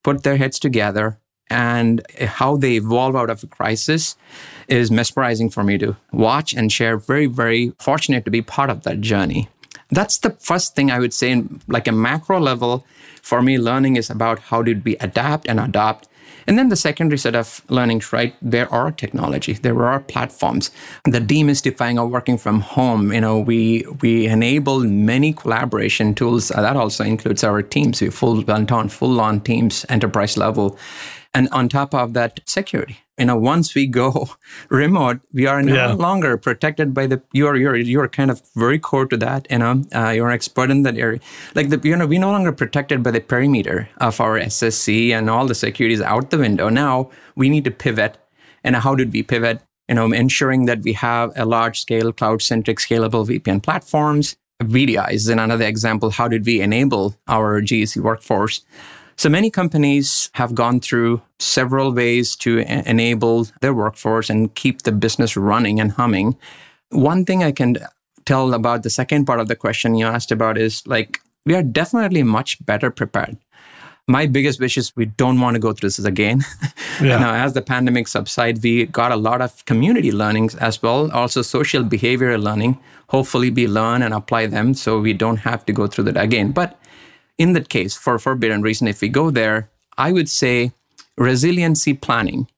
put 0.03 0.25
their 0.25 0.37
heads 0.37 0.59
together 0.59 1.21
and 1.51 2.03
how 2.21 2.57
they 2.57 2.77
evolve 2.77 3.17
out 3.17 3.29
of 3.29 3.43
a 3.43 3.47
crisis 3.47 4.17
is 4.69 4.91
mesmerizing 4.91 5.51
for 5.51 5.65
me 5.65 5.77
to 5.79 5.97
watch 6.13 6.55
and 6.55 6.71
share. 6.71 6.97
Very, 6.97 7.27
very 7.27 7.73
fortunate 7.79 8.25
to 8.25 8.31
be 8.31 8.41
part 8.41 8.71
of 8.71 8.85
that 8.85 9.01
journey. 9.01 9.49
That's 9.91 10.19
the 10.19 10.31
first 10.31 10.77
thing 10.77 10.91
I 10.91 11.01
would 11.01 11.13
say, 11.13 11.33
in 11.33 11.61
like 11.67 11.89
a 11.89 11.93
macro 11.93 12.39
level, 12.39 12.87
for 13.23 13.43
me, 13.43 13.59
learning 13.59 13.97
is 13.97 14.09
about 14.09 14.39
how 14.39 14.63
did 14.63 14.85
we 14.85 14.97
adapt 14.99 15.49
and 15.49 15.59
adopt. 15.59 16.07
And 16.47 16.59
then 16.59 16.69
the 16.69 16.77
secondary 16.77 17.19
set 17.19 17.35
of 17.35 17.63
learnings, 17.69 18.13
right? 18.13 18.35
There 18.41 18.73
are 18.73 18.91
technology, 18.91 19.53
there 19.53 19.85
are 19.85 20.01
platforms. 20.01 20.71
The 21.05 21.21
demystifying 21.21 22.03
of 22.03 22.11
working 22.11 22.39
from 22.39 22.61
home, 22.61 23.13
you 23.13 23.21
know, 23.21 23.39
we 23.39 23.85
we 24.01 24.27
enable 24.27 24.81
many 24.81 25.33
collaboration 25.33 26.15
tools. 26.15 26.49
That 26.49 26.77
also 26.77 27.05
includes 27.05 27.45
our 27.45 27.63
teams. 27.63 28.01
We 28.01 28.11
full 28.11 28.45
on 28.51 28.89
full 28.89 29.21
on 29.21 29.41
teams, 29.41 29.85
enterprise 29.89 30.37
level. 30.37 30.79
And 31.33 31.49
on 31.51 31.69
top 31.69 31.95
of 31.95 32.13
that, 32.15 32.41
security. 32.47 32.99
You 33.17 33.27
know, 33.27 33.37
once 33.37 33.75
we 33.75 33.87
go 33.87 34.31
remote, 34.69 35.21
we 35.33 35.47
are 35.47 35.63
no 35.63 35.75
yeah. 35.75 35.93
longer 35.93 36.37
protected 36.37 36.93
by 36.93 37.07
the. 37.07 37.23
You're 37.33 37.57
you're 37.57 37.77
you're 37.77 38.09
kind 38.09 38.31
of 38.31 38.43
very 38.57 38.79
core 38.79 39.07
to 39.07 39.17
that. 39.19 39.47
You 39.51 39.59
know, 39.59 39.85
uh, 39.95 40.09
you're 40.09 40.29
an 40.29 40.35
expert 40.35 40.71
in 40.71 40.83
that 40.83 40.97
area. 40.97 41.21
Like 41.55 41.69
the 41.69 41.81
you 41.85 41.97
know, 41.97 42.07
we're 42.07 42.19
no 42.19 42.33
longer 42.33 42.51
protected 42.51 43.03
by 43.03 43.13
the 43.13 43.21
perimeter 43.21 43.89
of 43.99 44.21
our 44.21 44.41
SSC 44.41 45.11
and 45.11 45.31
all 45.31 45.47
the 45.47 45.55
securities 45.55 46.01
out 46.01 46.31
the 46.31 46.39
window. 46.39 46.69
Now 46.69 47.11
we 47.37 47.49
need 47.49 47.65
to 47.65 47.71
pivot. 47.71 48.19
And 48.65 48.77
how 48.77 48.95
did 48.95 49.13
we 49.13 49.23
pivot? 49.23 49.63
you 49.91 49.97
know, 49.97 50.13
ensuring 50.13 50.67
that 50.67 50.83
we 50.83 50.93
have 50.93 51.33
a 51.35 51.45
large 51.45 51.81
scale 51.81 52.13
cloud 52.13 52.41
centric 52.41 52.79
scalable 52.79 53.27
VPN 53.27 53.61
platforms. 53.61 54.37
VDI 54.63 55.13
is 55.13 55.29
another 55.29 55.65
example. 55.65 56.11
How 56.11 56.29
did 56.29 56.47
we 56.47 56.61
enable 56.61 57.17
our 57.27 57.61
GEC 57.61 58.01
workforce? 58.01 58.61
So 59.21 59.29
many 59.29 59.51
companies 59.51 60.31
have 60.33 60.55
gone 60.55 60.81
through 60.81 61.21
several 61.39 61.93
ways 61.93 62.35
to 62.37 62.61
enable 62.89 63.49
their 63.61 63.75
workforce 63.75 64.31
and 64.31 64.55
keep 64.55 64.81
the 64.81 64.93
business 64.93 65.37
running 65.37 65.79
and 65.79 65.93
humming. 65.93 66.39
One 66.89 67.27
thing 67.27 67.45
I 67.45 67.53
can 67.53 67.77
tell 68.25 68.55
about 68.55 68.83
the 68.83 68.89
second 68.89 69.27
part 69.27 69.39
of 69.39 69.47
the 69.49 69.57
question 69.57 69.95
you 69.95 70.07
asked 70.07 70.33
about 70.33 70.57
is 70.57 70.87
like, 70.87 71.21
we 71.45 71.55
are 71.55 71.63
definitely 71.63 72.23
much 72.23 72.65
better 72.65 72.91
prepared 72.91 73.37
my 74.07 74.27
biggest 74.27 74.59
wish 74.59 74.77
is 74.77 74.97
we 74.97 75.05
don't 75.05 75.41
want 75.41 75.55
to 75.55 75.61
go 75.61 75.73
through 75.73 75.91
this 75.91 76.05
again. 76.05 76.45
Yeah. 77.01 77.19
now, 77.19 77.33
as 77.33 77.55
the 77.55 77.63
pandemic 77.63 78.09
subsides, 78.09 78.61
we 78.63 78.85
got 78.85 79.11
a 79.11 79.17
lot 79.17 79.41
of 79.41 79.65
community 79.65 80.13
learnings 80.13 80.55
as 80.57 80.83
well, 80.83 81.11
also 81.13 81.41
social 81.41 81.83
behavioral 81.83 82.43
learning. 82.43 82.79
Hopefully, 83.09 83.49
we 83.49 83.67
learn 83.67 84.03
and 84.03 84.13
apply 84.13 84.49
them 84.49 84.75
so 84.75 85.01
we 85.01 85.15
don't 85.15 85.39
have 85.39 85.65
to 85.65 85.73
go 85.73 85.87
through 85.87 86.05
that 86.05 86.19
again. 86.19 86.53
But 86.53 86.79
in 87.41 87.55
that 87.55 87.71
case, 87.71 87.97
for 87.97 88.17
a 88.17 88.21
forbidden 88.21 88.61
reason, 88.61 88.87
if 88.87 89.01
we 89.01 89.09
go 89.09 89.31
there, 89.31 89.71
I 89.97 90.13
would 90.13 90.29
say 90.29 90.73
resiliency 91.17 91.95
planning 91.95 92.49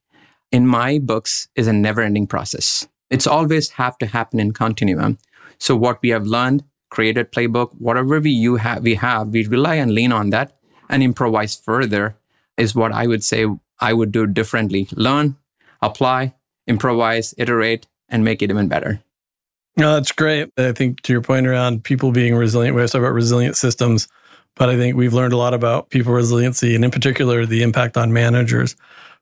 in 0.51 0.67
my 0.67 0.99
books 0.99 1.47
is 1.55 1.69
a 1.69 1.73
never 1.73 2.01
ending 2.01 2.27
process. 2.27 2.89
It's 3.09 3.29
always 3.29 3.71
have 3.71 3.97
to 3.99 4.07
happen 4.07 4.41
in 4.41 4.51
continuum. 4.51 5.19
So 5.59 5.77
what 5.77 6.03
we 6.03 6.09
have 6.09 6.27
learned, 6.27 6.65
created 6.91 7.31
playbook, 7.31 7.71
whatever 7.79 8.19
we 8.19 8.33
you 8.33 8.57
have 8.57 8.83
we 8.83 8.97
have, 8.97 9.29
we 9.29 9.47
rely 9.47 9.77
and 9.77 9.95
lean 9.95 10.11
on 10.11 10.31
that 10.31 10.59
and 10.89 11.01
improvise 11.01 11.55
further 11.55 12.17
is 12.57 12.75
what 12.75 12.91
I 12.91 13.07
would 13.07 13.23
say 13.23 13.47
I 13.79 13.93
would 13.93 14.11
do 14.11 14.27
differently. 14.27 14.89
Learn, 14.97 15.37
apply, 15.81 16.35
improvise, 16.67 17.35
iterate, 17.39 17.87
and 18.09 18.25
make 18.25 18.43
it 18.43 18.51
even 18.51 18.67
better. 18.67 19.01
No, 19.77 19.95
that's 19.95 20.13
great. 20.13 20.51
I 20.59 20.73
think 20.73 21.03
to 21.03 21.13
your 21.13 21.23
point 21.23 21.47
around 21.47 21.85
people 21.85 22.11
being 22.11 22.35
resilient, 22.35 22.75
we 22.75 22.81
always 22.81 22.91
talk 22.91 22.99
about 22.99 23.15
resilient 23.15 23.57
systems, 23.57 24.09
but 24.57 24.69
I 24.69 24.77
think 24.77 24.97
we've 24.97 25.15
learned 25.15 25.33
a 25.33 25.37
lot 25.37 25.55
about 25.55 25.91
people 25.91 26.13
resiliency 26.13 26.75
and 26.75 26.85
in 26.85 26.91
particular 26.91 27.47
the 27.47 27.63
impact 27.63 27.97
on 27.97 28.13
managers. 28.13 28.77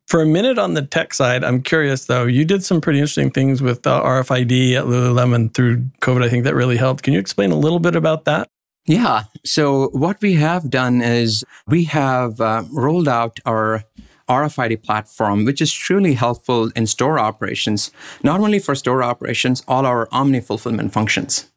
For 0.09 0.23
a 0.23 0.27
minute 0.27 0.59
on 0.59 0.75
the 0.75 0.83
tech 0.83 1.15
side, 1.15 1.45
I'm 1.45 1.63
curious 1.63 2.07
though, 2.07 2.25
you 2.25 2.45
did 2.45 2.65
some 2.65 2.81
pretty 2.81 2.99
interesting 2.99 3.31
things 3.31 3.63
with 3.63 3.87
uh, 3.87 4.03
RFID 4.03 4.75
at 4.75 4.85
Lululemon 4.85 5.55
through 5.55 5.85
COVID. 6.01 6.25
I 6.25 6.29
think 6.29 6.45
that 6.45 6.55
really 6.55 6.77
helped. 6.77 7.05
Can 7.05 7.13
you 7.13 7.21
explain 7.21 7.53
a 7.53 7.57
little 7.57 7.79
bit 7.79 7.95
about 7.95 8.25
that? 8.25 8.49
Yeah. 8.87 9.25
So, 9.45 9.91
what 9.91 10.21
we 10.21 10.35
have 10.35 10.69
done 10.69 11.01
is 11.01 11.45
we 11.69 11.85
have 11.85 12.41
uh, 12.41 12.65
rolled 12.73 13.07
out 13.07 13.39
our 13.47 13.85
RFID 14.29 14.83
platform, 14.83 15.45
which 15.45 15.61
is 15.61 15.73
truly 15.73 16.15
helpful 16.15 16.71
in 16.75 16.87
store 16.87 17.19
operations, 17.19 17.93
not 18.23 18.41
only 18.41 18.59
for 18.59 18.75
store 18.75 19.03
operations, 19.03 19.63
all 19.69 19.85
our 19.87 20.09
omni 20.11 20.41
fulfillment 20.41 20.93
functions. 20.93 21.51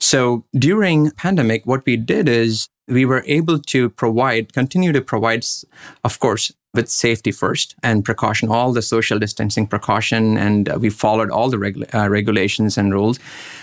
So, 0.00 0.44
during 0.54 1.10
pandemic, 1.12 1.66
what 1.66 1.84
we 1.86 1.96
did 1.96 2.28
is 2.28 2.68
we 2.90 3.04
were 3.04 3.24
able 3.26 3.58
to 3.58 3.88
provide, 3.90 4.52
continue 4.52 4.92
to 4.92 5.00
provide, 5.00 5.44
of 6.04 6.18
course, 6.18 6.52
with 6.72 6.88
safety 6.88 7.32
first 7.32 7.74
and 7.82 8.04
precaution, 8.04 8.48
all 8.48 8.72
the 8.72 8.82
social 8.82 9.18
distancing 9.18 9.66
precaution, 9.66 10.36
and 10.36 10.68
we 10.80 10.90
followed 10.90 11.30
all 11.30 11.50
the 11.50 11.56
regu- 11.56 11.92
uh, 11.94 12.08
regulations 12.08 12.78
and 12.78 12.92
rules. 12.92 13.18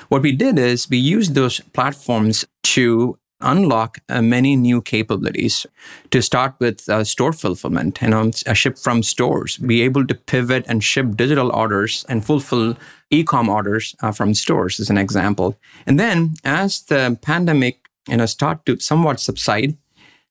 What 0.09 0.21
we 0.21 0.33
did 0.33 0.59
is 0.59 0.89
we 0.89 0.97
used 0.97 1.33
those 1.33 1.61
platforms 1.73 2.45
to 2.63 3.17
unlock 3.39 3.99
uh, 4.09 4.21
many 4.21 4.55
new 4.55 4.81
capabilities. 4.81 5.65
To 6.09 6.21
start 6.21 6.55
with 6.59 6.89
uh, 6.89 7.03
store 7.03 7.33
fulfillment, 7.33 7.99
you 8.01 8.09
know, 8.09 8.31
ship 8.31 8.77
from 8.77 9.03
stores, 9.03 9.57
be 9.57 9.81
able 9.83 10.07
to 10.07 10.15
pivot 10.15 10.65
and 10.67 10.83
ship 10.83 11.15
digital 11.15 11.51
orders 11.51 12.05
and 12.09 12.25
fulfill 12.25 12.75
e-com 13.09 13.47
orders 13.47 13.95
uh, 14.01 14.11
from 14.11 14.33
stores, 14.33 14.79
as 14.79 14.89
an 14.89 14.97
example. 14.97 15.55
And 15.85 15.99
then, 15.99 16.33
as 16.43 16.81
the 16.81 17.17
pandemic, 17.21 17.86
you 18.07 18.17
know, 18.17 18.25
start 18.25 18.65
to 18.65 18.79
somewhat 18.79 19.19
subside, 19.19 19.77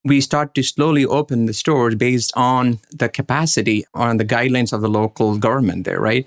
we 0.05 0.21
start 0.21 0.55
to 0.55 0.63
slowly 0.63 1.05
open 1.05 1.47
the 1.47 1.53
stores 1.53 1.97
based 1.97 2.33
on 2.37 2.79
the 2.93 3.09
capacity 3.09 3.85
on 3.93 4.19
the 4.19 4.25
guidelines 4.25 4.73
of 4.73 4.81
the 4.81 4.89
local 4.89 5.37
government 5.37 5.85
there, 5.85 6.01
right? 6.01 6.27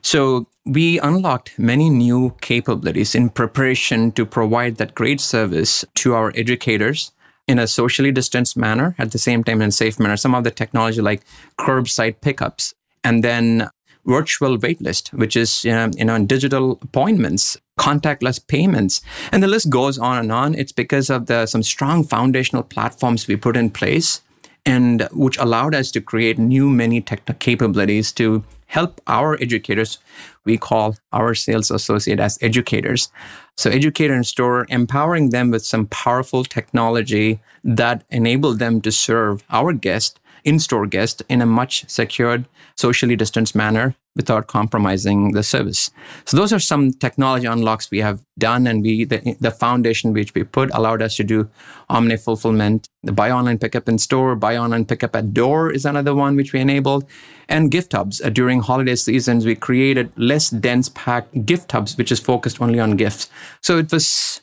So 0.00 0.46
we 0.64 1.00
unlocked 1.00 1.58
many 1.58 1.90
new 1.90 2.36
capabilities 2.40 3.14
in 3.14 3.30
preparation 3.30 4.12
to 4.12 4.24
provide 4.24 4.76
that 4.76 4.94
great 4.94 5.20
service 5.20 5.84
to 5.96 6.14
our 6.14 6.32
educators 6.36 7.12
in 7.48 7.58
a 7.58 7.66
socially 7.66 8.12
distanced 8.12 8.56
manner, 8.56 8.94
at 8.98 9.12
the 9.12 9.18
same 9.18 9.44
time 9.44 9.62
in 9.62 9.68
a 9.68 9.72
safe 9.72 9.98
manner. 9.98 10.16
Some 10.16 10.34
of 10.34 10.44
the 10.44 10.50
technology 10.50 11.00
like 11.00 11.22
curbside 11.58 12.20
pickups, 12.20 12.74
and 13.02 13.22
then 13.22 13.68
virtual 14.06 14.56
waitlist, 14.56 15.12
which 15.12 15.36
is 15.36 15.64
you 15.64 15.72
know, 15.72 16.24
digital 16.24 16.78
appointments, 16.82 17.56
contactless 17.78 18.46
payments, 18.46 19.02
and 19.32 19.42
the 19.42 19.48
list 19.48 19.68
goes 19.68 19.98
on 19.98 20.18
and 20.18 20.32
on. 20.32 20.54
It's 20.54 20.72
because 20.72 21.10
of 21.10 21.26
the 21.26 21.46
some 21.46 21.62
strong 21.62 22.04
foundational 22.04 22.62
platforms 22.62 23.26
we 23.26 23.36
put 23.36 23.56
in 23.56 23.70
place, 23.70 24.22
and 24.64 25.08
which 25.12 25.38
allowed 25.38 25.74
us 25.74 25.90
to 25.92 26.00
create 26.00 26.38
new 26.38 26.68
many 26.70 27.00
tech 27.00 27.38
capabilities 27.38 28.12
to 28.12 28.44
help 28.66 29.00
our 29.06 29.40
educators. 29.40 29.98
We 30.44 30.58
call 30.58 30.96
our 31.12 31.34
sales 31.34 31.70
associate 31.70 32.20
as 32.20 32.38
educators. 32.40 33.10
So, 33.56 33.70
educator 33.70 34.14
in 34.14 34.24
store, 34.24 34.66
empowering 34.68 35.30
them 35.30 35.50
with 35.50 35.64
some 35.64 35.86
powerful 35.86 36.44
technology 36.44 37.40
that 37.64 38.04
enabled 38.10 38.58
them 38.58 38.80
to 38.82 38.92
serve 38.92 39.42
our 39.50 39.72
guest, 39.72 40.20
in 40.46 40.60
store 40.60 40.86
guest, 40.86 41.22
in 41.28 41.42
a 41.42 41.46
much 41.46 41.84
secured, 41.90 42.46
socially 42.76 43.16
distanced 43.16 43.54
manner 43.54 43.96
without 44.14 44.46
compromising 44.46 45.32
the 45.32 45.42
service. 45.42 45.90
So 46.24 46.36
those 46.36 46.52
are 46.52 46.60
some 46.60 46.92
technology 46.92 47.46
unlocks 47.46 47.90
we 47.90 47.98
have 47.98 48.22
done, 48.38 48.66
and 48.66 48.82
we 48.82 49.04
the, 49.04 49.36
the 49.40 49.50
foundation 49.50 50.12
which 50.12 50.32
we 50.34 50.44
put 50.44 50.70
allowed 50.72 51.02
us 51.02 51.16
to 51.16 51.24
do 51.24 51.50
omni 51.90 52.16
fulfillment. 52.16 52.88
The 53.02 53.12
buy 53.12 53.30
online 53.30 53.58
pickup 53.58 53.88
in 53.88 53.98
store, 53.98 54.36
buy 54.36 54.56
online 54.56 54.86
pickup 54.86 55.16
at 55.16 55.34
door 55.34 55.70
is 55.70 55.84
another 55.84 56.14
one 56.14 56.36
which 56.36 56.52
we 56.52 56.60
enabled, 56.60 57.04
and 57.48 57.70
gift 57.70 57.92
hubs. 57.92 58.20
Uh, 58.20 58.30
during 58.30 58.60
holiday 58.60 58.94
seasons, 58.94 59.44
we 59.44 59.56
created 59.56 60.12
less 60.16 60.48
dense 60.48 60.88
packed 60.88 61.44
gift 61.44 61.72
hubs, 61.72 61.98
which 61.98 62.12
is 62.12 62.20
focused 62.20 62.62
only 62.62 62.78
on 62.80 62.96
gifts. 62.96 63.28
So 63.60 63.78
it 63.78 63.92
was 63.92 64.40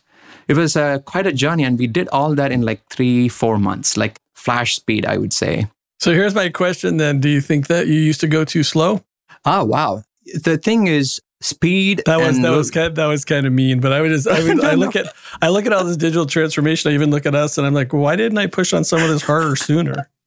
it 0.50 0.57
was 0.57 0.75
uh, 0.75 1.00
quite 1.00 1.27
a 1.27 1.33
journey, 1.33 1.63
and 1.63 1.79
we 1.79 1.88
did 1.88 2.10
all 2.10 2.36
that 2.36 2.51
in 2.51 2.62
like 2.62 2.81
three 2.89 3.29
four 3.29 3.57
months, 3.57 3.95
like 3.95 4.19
flash 4.36 4.75
speed, 4.75 5.05
I 5.05 5.17
would 5.17 5.33
say. 5.33 5.67
So 6.03 6.12
here's 6.12 6.36
my 6.36 6.50
question 6.50 6.98
then. 6.98 7.22
Do 7.22 7.29
you 7.29 7.39
think 7.39 7.67
that 7.67 7.88
you 7.88 7.93
used 7.93 8.19
to 8.19 8.27
go 8.27 8.43
too 8.43 8.63
slow? 8.63 9.05
Oh 9.45 9.63
wow! 9.63 10.03
The 10.33 10.57
thing 10.57 10.88
is, 10.88 11.22
speed. 11.39 12.03
That 12.05 12.19
was 12.19 12.41
that 12.41 12.50
was 12.50 12.72
kind 12.72 12.93
that 12.98 13.05
was 13.05 13.24
kind 13.24 13.48
of 13.48 13.53
mean. 13.53 13.79
But 13.79 13.93
I 13.93 14.01
would 14.01 14.10
just 14.10 14.27
I 14.27 14.43
would 14.43 14.57
no, 14.57 14.63
I 14.69 14.74
look 14.74 14.95
no. 14.95 15.01
at 15.03 15.13
I 15.41 15.48
look 15.48 15.65
at 15.65 15.72
all 15.72 15.86
this 15.86 15.95
digital 15.95 16.25
transformation. 16.25 16.91
I 16.91 16.93
even 16.93 17.10
look 17.10 17.25
at 17.25 17.36
us, 17.36 17.57
and 17.57 17.65
I'm 17.65 17.74
like, 17.74 17.93
why 17.93 18.17
didn't 18.17 18.38
I 18.38 18.48
push 18.48 18.74
on 18.74 18.83
some 18.83 19.01
of 19.01 19.07
this 19.07 19.22
harder 19.22 19.55
sooner? 19.55 20.10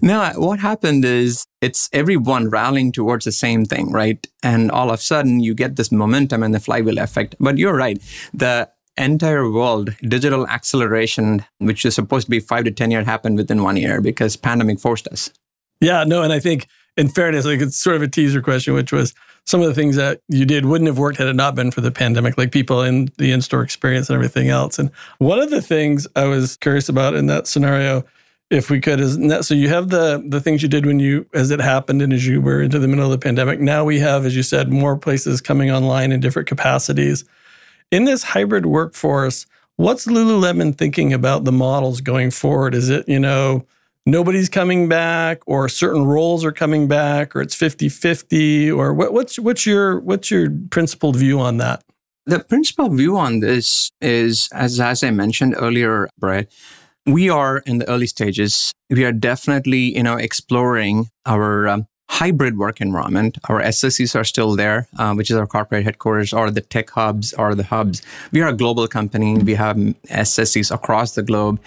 No, 0.00 0.32
what 0.36 0.58
happened 0.58 1.04
is 1.04 1.46
it's 1.60 1.88
everyone 1.92 2.48
rallying 2.48 2.90
towards 2.90 3.24
the 3.24 3.30
same 3.30 3.64
thing, 3.64 3.92
right? 3.92 4.26
And 4.42 4.70
all 4.70 4.90
of 4.90 4.98
a 4.98 5.02
sudden 5.02 5.38
you 5.38 5.54
get 5.54 5.76
this 5.76 5.92
momentum 5.92 6.42
and 6.42 6.52
the 6.52 6.58
flywheel 6.58 6.98
effect. 6.98 7.36
But 7.38 7.58
you're 7.58 7.76
right. 7.76 8.02
The 8.34 8.68
entire 9.02 9.50
world 9.50 9.94
digital 10.02 10.46
acceleration, 10.48 11.44
which 11.58 11.84
is 11.84 11.94
supposed 11.94 12.26
to 12.26 12.30
be 12.30 12.40
five 12.40 12.64
to 12.64 12.70
10 12.70 12.90
years, 12.90 13.06
happened 13.06 13.36
within 13.38 13.62
one 13.62 13.76
year 13.76 14.00
because 14.00 14.36
pandemic 14.36 14.80
forced 14.80 15.06
us. 15.08 15.30
Yeah, 15.80 16.04
no, 16.04 16.22
and 16.22 16.32
I 16.32 16.38
think 16.38 16.66
in 16.96 17.08
fairness, 17.08 17.44
like 17.44 17.60
it's 17.60 17.76
sort 17.76 17.96
of 17.96 18.02
a 18.02 18.08
teaser 18.08 18.40
question, 18.40 18.74
which 18.74 18.92
was 18.92 19.14
some 19.44 19.60
of 19.60 19.66
the 19.66 19.74
things 19.74 19.96
that 19.96 20.20
you 20.28 20.44
did 20.44 20.66
wouldn't 20.66 20.86
have 20.86 20.98
worked 20.98 21.18
had 21.18 21.26
it 21.26 21.34
not 21.34 21.54
been 21.54 21.70
for 21.70 21.80
the 21.80 21.90
pandemic, 21.90 22.38
like 22.38 22.52
people 22.52 22.82
in 22.82 23.10
the 23.18 23.32
in-store 23.32 23.62
experience 23.62 24.08
and 24.08 24.14
everything 24.14 24.48
else. 24.48 24.78
And 24.78 24.90
one 25.18 25.40
of 25.40 25.50
the 25.50 25.62
things 25.62 26.06
I 26.14 26.24
was 26.26 26.56
curious 26.56 26.88
about 26.88 27.14
in 27.14 27.26
that 27.26 27.46
scenario, 27.46 28.04
if 28.50 28.70
we 28.70 28.80
could, 28.80 29.00
is 29.00 29.18
that 29.18 29.44
so 29.44 29.54
you 29.54 29.68
have 29.68 29.88
the 29.88 30.22
the 30.28 30.40
things 30.40 30.62
you 30.62 30.68
did 30.68 30.86
when 30.86 31.00
you 31.00 31.26
as 31.34 31.50
it 31.50 31.60
happened 31.60 32.02
and 32.02 32.12
as 32.12 32.26
you 32.26 32.40
were 32.40 32.62
into 32.62 32.78
the 32.78 32.88
middle 32.88 33.04
of 33.04 33.10
the 33.10 33.18
pandemic. 33.18 33.58
Now 33.58 33.84
we 33.84 33.98
have, 33.98 34.26
as 34.26 34.36
you 34.36 34.42
said, 34.42 34.72
more 34.72 34.96
places 34.96 35.40
coming 35.40 35.70
online 35.70 36.12
in 36.12 36.20
different 36.20 36.48
capacities. 36.48 37.24
In 37.92 38.04
this 38.04 38.22
hybrid 38.22 38.64
workforce, 38.64 39.44
what's 39.76 40.06
Lululemon 40.06 40.76
thinking 40.76 41.12
about 41.12 41.44
the 41.44 41.52
models 41.52 42.00
going 42.00 42.30
forward? 42.30 42.74
Is 42.74 42.88
it, 42.88 43.06
you 43.06 43.20
know, 43.20 43.66
nobody's 44.06 44.48
coming 44.48 44.88
back 44.88 45.42
or 45.46 45.68
certain 45.68 46.06
roles 46.06 46.42
are 46.42 46.52
coming 46.52 46.88
back 46.88 47.36
or 47.36 47.42
it's 47.42 47.54
50-50 47.54 48.74
or 48.74 48.94
what, 48.94 49.12
what's 49.12 49.38
what's 49.38 49.66
your 49.66 50.00
what's 50.00 50.30
your 50.30 50.48
principled 50.70 51.16
view 51.16 51.38
on 51.38 51.58
that 51.58 51.84
the 52.26 52.40
principal 52.40 52.88
view 52.88 53.16
on 53.16 53.40
this 53.40 53.92
is 54.00 54.48
as 54.52 54.80
as 54.80 55.04
i 55.04 55.10
mentioned 55.10 55.54
earlier 55.56 56.08
brett 56.18 56.50
we 57.06 57.30
are 57.30 57.58
in 57.58 57.78
the 57.78 57.88
early 57.88 58.08
stages 58.08 58.72
we 58.90 59.04
are 59.04 59.12
definitely 59.12 59.96
you 59.96 60.02
know 60.02 60.16
exploring 60.16 61.08
our 61.26 61.68
um, 61.68 61.86
hybrid 62.12 62.58
work 62.58 62.80
environment. 62.80 63.38
Our 63.48 63.62
SSCs 63.62 64.14
are 64.14 64.24
still 64.24 64.54
there, 64.54 64.86
uh, 64.98 65.14
which 65.14 65.30
is 65.30 65.36
our 65.36 65.46
corporate 65.46 65.84
headquarters, 65.84 66.32
or 66.34 66.50
the 66.50 66.60
tech 66.60 66.90
hubs, 66.90 67.32
or 67.32 67.54
the 67.54 67.64
hubs. 67.64 68.02
We 68.32 68.42
are 68.42 68.48
a 68.48 68.52
global 68.52 68.86
company. 68.86 69.38
We 69.38 69.54
have 69.54 69.76
SSCs 69.76 70.70
across 70.70 71.14
the 71.14 71.22
globe. 71.22 71.58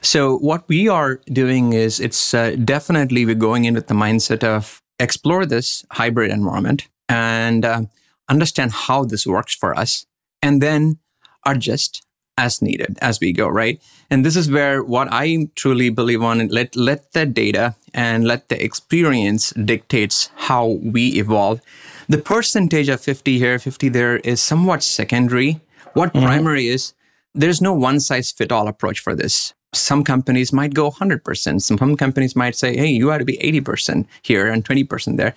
So 0.00 0.38
what 0.38 0.66
we 0.68 0.88
are 0.88 1.20
doing 1.26 1.74
is 1.74 2.00
it's 2.00 2.32
uh, 2.32 2.56
definitely 2.64 3.26
we're 3.26 3.34
going 3.34 3.66
in 3.66 3.74
with 3.74 3.88
the 3.88 3.94
mindset 3.94 4.42
of 4.42 4.80
explore 4.98 5.44
this 5.44 5.84
hybrid 5.92 6.30
environment 6.30 6.88
and 7.08 7.64
uh, 7.66 7.82
understand 8.28 8.72
how 8.72 9.04
this 9.04 9.26
works 9.26 9.54
for 9.54 9.78
us, 9.78 10.06
and 10.40 10.62
then 10.62 10.98
adjust 11.44 12.02
as 12.38 12.62
needed 12.62 12.98
as 13.02 13.20
we 13.20 13.32
go, 13.32 13.46
right? 13.48 13.80
And 14.08 14.24
this 14.24 14.34
is 14.34 14.50
where 14.50 14.82
what 14.82 15.08
I 15.12 15.48
truly 15.54 15.90
believe 15.90 16.22
on 16.22 16.48
let 16.48 16.74
let 16.74 17.12
the 17.12 17.26
data 17.26 17.74
and 17.94 18.26
let 18.26 18.48
the 18.48 18.62
experience 18.62 19.50
dictates 19.52 20.30
how 20.36 20.66
we 20.82 21.18
evolve. 21.18 21.60
The 22.08 22.18
percentage 22.18 22.88
of 22.88 23.00
50 23.00 23.38
here, 23.38 23.58
50 23.58 23.88
there 23.88 24.16
is 24.18 24.40
somewhat 24.40 24.82
secondary. 24.82 25.60
What 25.94 26.12
mm-hmm. 26.12 26.26
primary 26.26 26.68
is 26.68 26.94
there's 27.34 27.60
no 27.60 27.72
one 27.72 28.00
size 28.00 28.32
fit 28.32 28.52
all 28.52 28.68
approach 28.68 29.00
for 29.00 29.14
this. 29.14 29.54
Some 29.72 30.02
companies 30.02 30.52
might 30.52 30.74
go 30.74 30.90
100%. 30.90 31.62
Some 31.62 31.96
companies 31.96 32.34
might 32.34 32.56
say, 32.56 32.76
hey, 32.76 32.88
you 32.88 33.12
ought 33.12 33.18
to 33.18 33.24
be 33.24 33.38
80% 33.38 34.06
here 34.22 34.48
and 34.48 34.64
20% 34.64 35.16
there. 35.16 35.34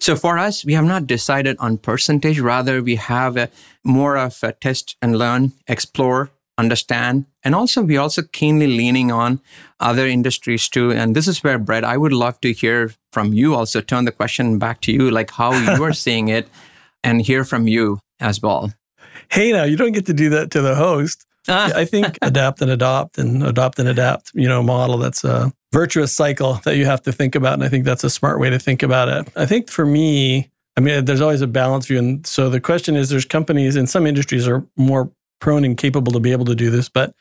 So 0.00 0.16
for 0.16 0.38
us, 0.38 0.64
we 0.64 0.72
have 0.72 0.84
not 0.84 1.06
decided 1.06 1.56
on 1.60 1.78
percentage. 1.78 2.40
Rather, 2.40 2.82
we 2.82 2.96
have 2.96 3.36
a 3.36 3.48
more 3.84 4.16
of 4.16 4.42
a 4.42 4.52
test 4.52 4.96
and 5.00 5.16
learn, 5.16 5.52
explore, 5.68 6.30
understand. 6.58 7.26
And 7.44 7.54
also, 7.54 7.82
we're 7.82 8.00
also 8.00 8.22
keenly 8.22 8.66
leaning 8.66 9.12
on 9.12 9.40
other 9.80 10.06
industries 10.06 10.68
too. 10.68 10.92
And 10.92 11.14
this 11.14 11.28
is 11.28 11.42
where, 11.44 11.58
Brett, 11.58 11.84
I 11.84 11.96
would 11.96 12.12
love 12.12 12.40
to 12.40 12.52
hear 12.52 12.92
from 13.12 13.32
you 13.32 13.54
also, 13.54 13.80
turn 13.80 14.04
the 14.04 14.12
question 14.12 14.58
back 14.58 14.80
to 14.82 14.92
you, 14.92 15.10
like 15.10 15.30
how 15.30 15.52
you 15.52 15.82
are 15.82 15.92
seeing 16.04 16.28
it 16.28 16.48
and 17.04 17.22
hear 17.22 17.44
from 17.44 17.68
you 17.68 17.98
as 18.20 18.40
well. 18.42 18.72
Hey, 19.30 19.52
now 19.52 19.64
you 19.64 19.76
don't 19.76 19.92
get 19.92 20.06
to 20.06 20.14
do 20.14 20.30
that 20.30 20.50
to 20.52 20.60
the 20.60 20.74
host. 20.74 21.26
Ah. 21.48 21.70
I 21.74 21.84
think 21.84 22.18
adapt 22.22 22.60
and 22.60 22.70
adopt 22.70 23.18
and 23.18 23.42
adopt 23.42 23.78
and 23.78 23.88
adapt, 23.88 24.32
you 24.34 24.48
know, 24.48 24.62
model 24.62 24.98
that's 24.98 25.24
a 25.24 25.52
virtuous 25.72 26.12
cycle 26.12 26.54
that 26.64 26.76
you 26.76 26.86
have 26.86 27.02
to 27.02 27.12
think 27.12 27.34
about. 27.34 27.54
And 27.54 27.64
I 27.64 27.68
think 27.68 27.84
that's 27.84 28.04
a 28.04 28.10
smart 28.10 28.40
way 28.40 28.50
to 28.50 28.58
think 28.58 28.82
about 28.82 29.08
it. 29.08 29.32
I 29.36 29.46
think 29.46 29.70
for 29.70 29.86
me, 29.86 30.50
I 30.76 30.80
mean, 30.80 31.04
there's 31.04 31.20
always 31.20 31.42
a 31.42 31.46
balance 31.46 31.86
view. 31.86 31.98
And 31.98 32.26
so 32.26 32.50
the 32.50 32.60
question 32.60 32.96
is 32.96 33.08
there's 33.08 33.24
companies 33.24 33.76
in 33.76 33.86
some 33.86 34.06
industries 34.06 34.46
are 34.46 34.66
more 34.76 35.10
prone 35.40 35.64
and 35.64 35.76
capable 35.76 36.12
to 36.12 36.20
be 36.20 36.32
able 36.32 36.44
to 36.46 36.54
do 36.54 36.70
this. 36.70 36.88
But, 36.88 37.14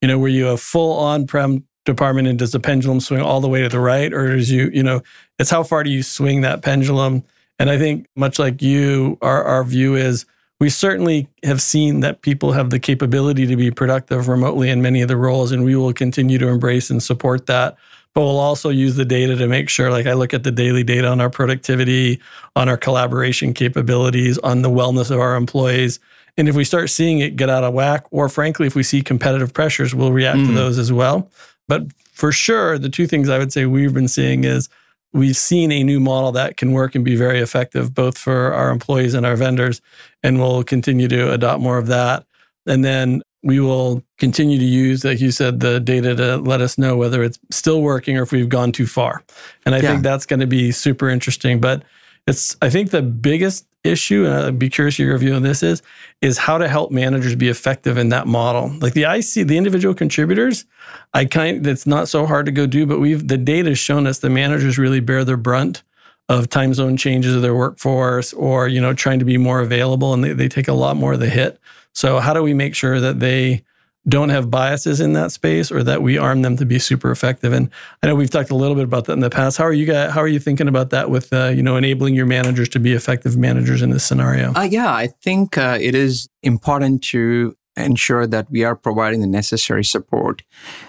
you 0.00 0.08
know, 0.08 0.18
were 0.18 0.28
you 0.28 0.48
a 0.48 0.56
full 0.56 0.98
on 0.98 1.26
prem 1.26 1.64
department 1.84 2.28
and 2.28 2.38
does 2.38 2.52
the 2.52 2.60
pendulum 2.60 3.00
swing 3.00 3.20
all 3.20 3.40
the 3.40 3.48
way 3.48 3.62
to 3.62 3.68
the 3.68 3.80
right? 3.80 4.12
Or 4.12 4.34
is 4.34 4.50
you, 4.50 4.70
you 4.72 4.82
know, 4.82 5.02
it's 5.38 5.50
how 5.50 5.62
far 5.62 5.82
do 5.82 5.90
you 5.90 6.02
swing 6.02 6.42
that 6.42 6.62
pendulum? 6.62 7.24
And 7.58 7.70
I 7.70 7.78
think 7.78 8.06
much 8.16 8.38
like 8.38 8.62
you, 8.62 9.18
our, 9.22 9.44
our 9.44 9.64
view 9.64 9.94
is 9.94 10.24
we 10.60 10.68
certainly 10.68 11.26
have 11.42 11.62
seen 11.62 12.00
that 12.00 12.20
people 12.20 12.52
have 12.52 12.70
the 12.70 12.78
capability 12.78 13.46
to 13.46 13.56
be 13.56 13.70
productive 13.70 14.28
remotely 14.28 14.68
in 14.68 14.82
many 14.82 15.00
of 15.00 15.08
the 15.08 15.16
roles, 15.16 15.52
and 15.52 15.64
we 15.64 15.74
will 15.74 15.92
continue 15.92 16.38
to 16.38 16.48
embrace 16.48 16.90
and 16.90 17.02
support 17.02 17.46
that. 17.46 17.76
But 18.14 18.22
we'll 18.22 18.38
also 18.38 18.68
use 18.70 18.96
the 18.96 19.04
data 19.04 19.36
to 19.36 19.46
make 19.46 19.68
sure, 19.68 19.90
like 19.90 20.06
I 20.06 20.12
look 20.12 20.34
at 20.34 20.42
the 20.42 20.50
daily 20.50 20.84
data 20.84 21.08
on 21.08 21.20
our 21.20 21.30
productivity, 21.30 22.20
on 22.56 22.68
our 22.68 22.76
collaboration 22.76 23.54
capabilities, 23.54 24.36
on 24.38 24.62
the 24.62 24.70
wellness 24.70 25.10
of 25.10 25.20
our 25.20 25.36
employees. 25.36 25.98
And 26.40 26.48
if 26.48 26.56
we 26.56 26.64
start 26.64 26.88
seeing 26.88 27.18
it 27.18 27.36
get 27.36 27.50
out 27.50 27.64
of 27.64 27.74
whack, 27.74 28.06
or 28.10 28.30
frankly, 28.30 28.66
if 28.66 28.74
we 28.74 28.82
see 28.82 29.02
competitive 29.02 29.52
pressures, 29.52 29.94
we'll 29.94 30.10
react 30.10 30.38
mm. 30.38 30.46
to 30.46 30.52
those 30.54 30.78
as 30.78 30.90
well. 30.90 31.30
But 31.68 31.92
for 32.14 32.32
sure, 32.32 32.78
the 32.78 32.88
two 32.88 33.06
things 33.06 33.28
I 33.28 33.36
would 33.36 33.52
say 33.52 33.66
we've 33.66 33.92
been 33.92 34.08
seeing 34.08 34.44
is 34.44 34.70
we've 35.12 35.36
seen 35.36 35.70
a 35.70 35.84
new 35.84 36.00
model 36.00 36.32
that 36.32 36.56
can 36.56 36.72
work 36.72 36.94
and 36.94 37.04
be 37.04 37.14
very 37.14 37.40
effective 37.40 37.94
both 37.94 38.16
for 38.16 38.54
our 38.54 38.70
employees 38.70 39.12
and 39.12 39.26
our 39.26 39.36
vendors 39.36 39.82
and 40.22 40.38
we'll 40.38 40.64
continue 40.64 41.08
to 41.08 41.30
adopt 41.30 41.60
more 41.60 41.76
of 41.76 41.88
that 41.88 42.24
and 42.66 42.84
then 42.84 43.22
we 43.42 43.58
will 43.58 44.02
continue 44.18 44.58
to 44.58 44.64
use 44.64 45.04
like 45.04 45.20
you 45.20 45.30
said 45.30 45.60
the 45.60 45.80
data 45.80 46.14
to 46.14 46.36
let 46.36 46.60
us 46.60 46.78
know 46.78 46.96
whether 46.96 47.24
it's 47.24 47.40
still 47.50 47.82
working 47.82 48.16
or 48.16 48.22
if 48.22 48.30
we've 48.30 48.48
gone 48.48 48.70
too 48.70 48.86
far 48.86 49.24
and 49.66 49.74
i 49.74 49.78
yeah. 49.78 49.90
think 49.90 50.02
that's 50.02 50.26
going 50.26 50.40
to 50.40 50.46
be 50.46 50.70
super 50.70 51.08
interesting 51.08 51.60
but 51.60 51.82
it's 52.26 52.56
i 52.62 52.70
think 52.70 52.90
the 52.90 53.02
biggest 53.02 53.66
issue, 53.84 54.26
and 54.26 54.34
I'd 54.34 54.58
be 54.58 54.68
curious 54.68 54.98
your 54.98 55.16
view 55.18 55.34
on 55.34 55.42
this 55.42 55.62
is, 55.62 55.82
is 56.20 56.38
how 56.38 56.58
to 56.58 56.68
help 56.68 56.90
managers 56.90 57.34
be 57.34 57.48
effective 57.48 57.96
in 57.96 58.10
that 58.10 58.26
model. 58.26 58.68
Like 58.78 58.92
the 58.92 59.04
IC, 59.04 59.46
the 59.46 59.56
individual 59.56 59.94
contributors, 59.94 60.66
I 61.14 61.24
kind 61.24 61.66
it's 61.66 61.86
not 61.86 62.08
so 62.08 62.26
hard 62.26 62.46
to 62.46 62.52
go 62.52 62.66
do, 62.66 62.86
but 62.86 63.00
we've 63.00 63.26
the 63.26 63.38
data 63.38 63.70
has 63.70 63.78
shown 63.78 64.06
us 64.06 64.18
the 64.18 64.30
managers 64.30 64.78
really 64.78 65.00
bear 65.00 65.24
the 65.24 65.36
brunt 65.36 65.82
of 66.28 66.48
time 66.48 66.74
zone 66.74 66.96
changes 66.96 67.34
of 67.34 67.42
their 67.42 67.54
workforce 67.54 68.32
or, 68.34 68.68
you 68.68 68.80
know, 68.80 68.92
trying 68.92 69.18
to 69.18 69.24
be 69.24 69.36
more 69.36 69.60
available 69.60 70.14
and 70.14 70.22
they, 70.22 70.32
they 70.32 70.48
take 70.48 70.68
a 70.68 70.72
lot 70.72 70.96
more 70.96 71.14
of 71.14 71.20
the 71.20 71.28
hit. 71.28 71.58
So 71.92 72.20
how 72.20 72.32
do 72.32 72.42
we 72.42 72.54
make 72.54 72.74
sure 72.76 73.00
that 73.00 73.18
they 73.18 73.64
don't 74.08 74.30
have 74.30 74.50
biases 74.50 75.00
in 75.00 75.12
that 75.12 75.30
space 75.30 75.70
or 75.70 75.82
that 75.82 76.02
we 76.02 76.16
arm 76.16 76.42
them 76.42 76.56
to 76.56 76.64
be 76.64 76.78
super 76.78 77.10
effective. 77.10 77.52
And 77.52 77.70
i 78.02 78.06
know 78.06 78.14
we've 78.14 78.30
talked 78.30 78.50
a 78.50 78.56
little 78.56 78.74
bit 78.74 78.84
about 78.84 79.04
that 79.06 79.12
in 79.12 79.20
the 79.20 79.30
past. 79.30 79.58
How 79.58 79.64
are 79.64 79.72
you 79.72 79.86
guys 79.86 80.12
how 80.12 80.20
are 80.20 80.28
you 80.28 80.38
thinking 80.38 80.68
about 80.68 80.90
that 80.90 81.10
with 81.10 81.32
uh, 81.32 81.48
you 81.48 81.62
know 81.62 81.76
enabling 81.76 82.14
your 82.14 82.26
managers 82.26 82.68
to 82.70 82.80
be 82.80 82.92
effective 82.92 83.36
managers 83.36 83.82
in 83.82 83.90
this 83.90 84.04
scenario? 84.04 84.52
Uh, 84.54 84.62
yeah 84.62 84.92
i 84.92 85.06
think 85.06 85.58
uh, 85.58 85.78
it 85.80 85.94
is 85.94 86.28
important 86.42 87.02
to 87.02 87.54
ensure 87.76 88.26
that 88.26 88.50
we 88.50 88.64
are 88.64 88.76
providing 88.76 89.20
the 89.20 89.26
necessary 89.26 89.84
support 89.84 90.42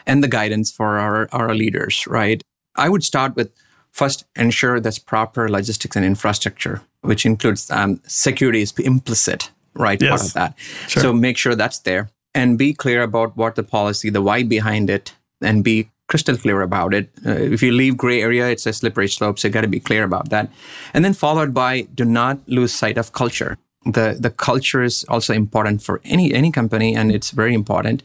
and 0.05 0.23
the 0.23 0.27
guidance 0.27 0.71
for 0.71 0.97
our, 0.97 1.27
our 1.31 1.53
leaders 1.53 2.07
right? 2.07 2.41
I 2.75 2.87
would 2.87 3.03
start 3.03 3.35
with 3.35 3.51
first 3.91 4.23
ensure 4.35 4.79
that's 4.79 4.99
proper 4.99 5.49
logistics 5.49 5.95
and 5.95 6.05
infrastructure 6.05 6.81
which 7.01 7.25
includes 7.25 7.69
um, 7.71 7.99
security 8.07 8.61
is 8.61 8.71
implicit 8.79 9.51
right 9.73 10.01
yes. 10.01 10.09
part 10.09 10.21
of 10.21 10.33
that. 10.33 10.59
Sure. 10.87 11.03
so 11.03 11.13
make 11.13 11.37
sure 11.37 11.55
that's 11.55 11.79
there 11.79 12.09
and 12.33 12.57
be 12.57 12.73
clear 12.73 13.03
about 13.03 13.35
what 13.35 13.55
the 13.55 13.63
policy, 13.63 14.09
the 14.09 14.21
why 14.21 14.43
behind 14.43 14.89
it, 14.89 15.15
and 15.41 15.63
be 15.63 15.89
crystal 16.07 16.37
clear 16.37 16.61
about 16.61 16.93
it. 16.93 17.09
Uh, 17.25 17.31
if 17.31 17.63
you 17.63 17.71
leave 17.71 17.95
gray 17.95 18.21
area, 18.21 18.49
it's 18.49 18.65
a 18.65 18.73
slippery 18.73 19.07
slope. 19.07 19.39
So 19.39 19.47
you 19.47 19.53
got 19.53 19.61
to 19.61 19.67
be 19.67 19.79
clear 19.79 20.03
about 20.03 20.29
that. 20.29 20.49
And 20.93 21.05
then 21.05 21.13
followed 21.13 21.53
by 21.53 21.81
do 21.95 22.05
not 22.05 22.39
lose 22.47 22.73
sight 22.73 22.97
of 22.97 23.13
culture. 23.13 23.57
The 23.85 24.17
the 24.19 24.29
culture 24.29 24.83
is 24.83 25.05
also 25.05 25.33
important 25.33 25.81
for 25.81 26.01
any 26.03 26.33
any 26.33 26.51
company, 26.51 26.95
and 26.95 27.11
it's 27.11 27.31
very 27.31 27.53
important. 27.53 28.03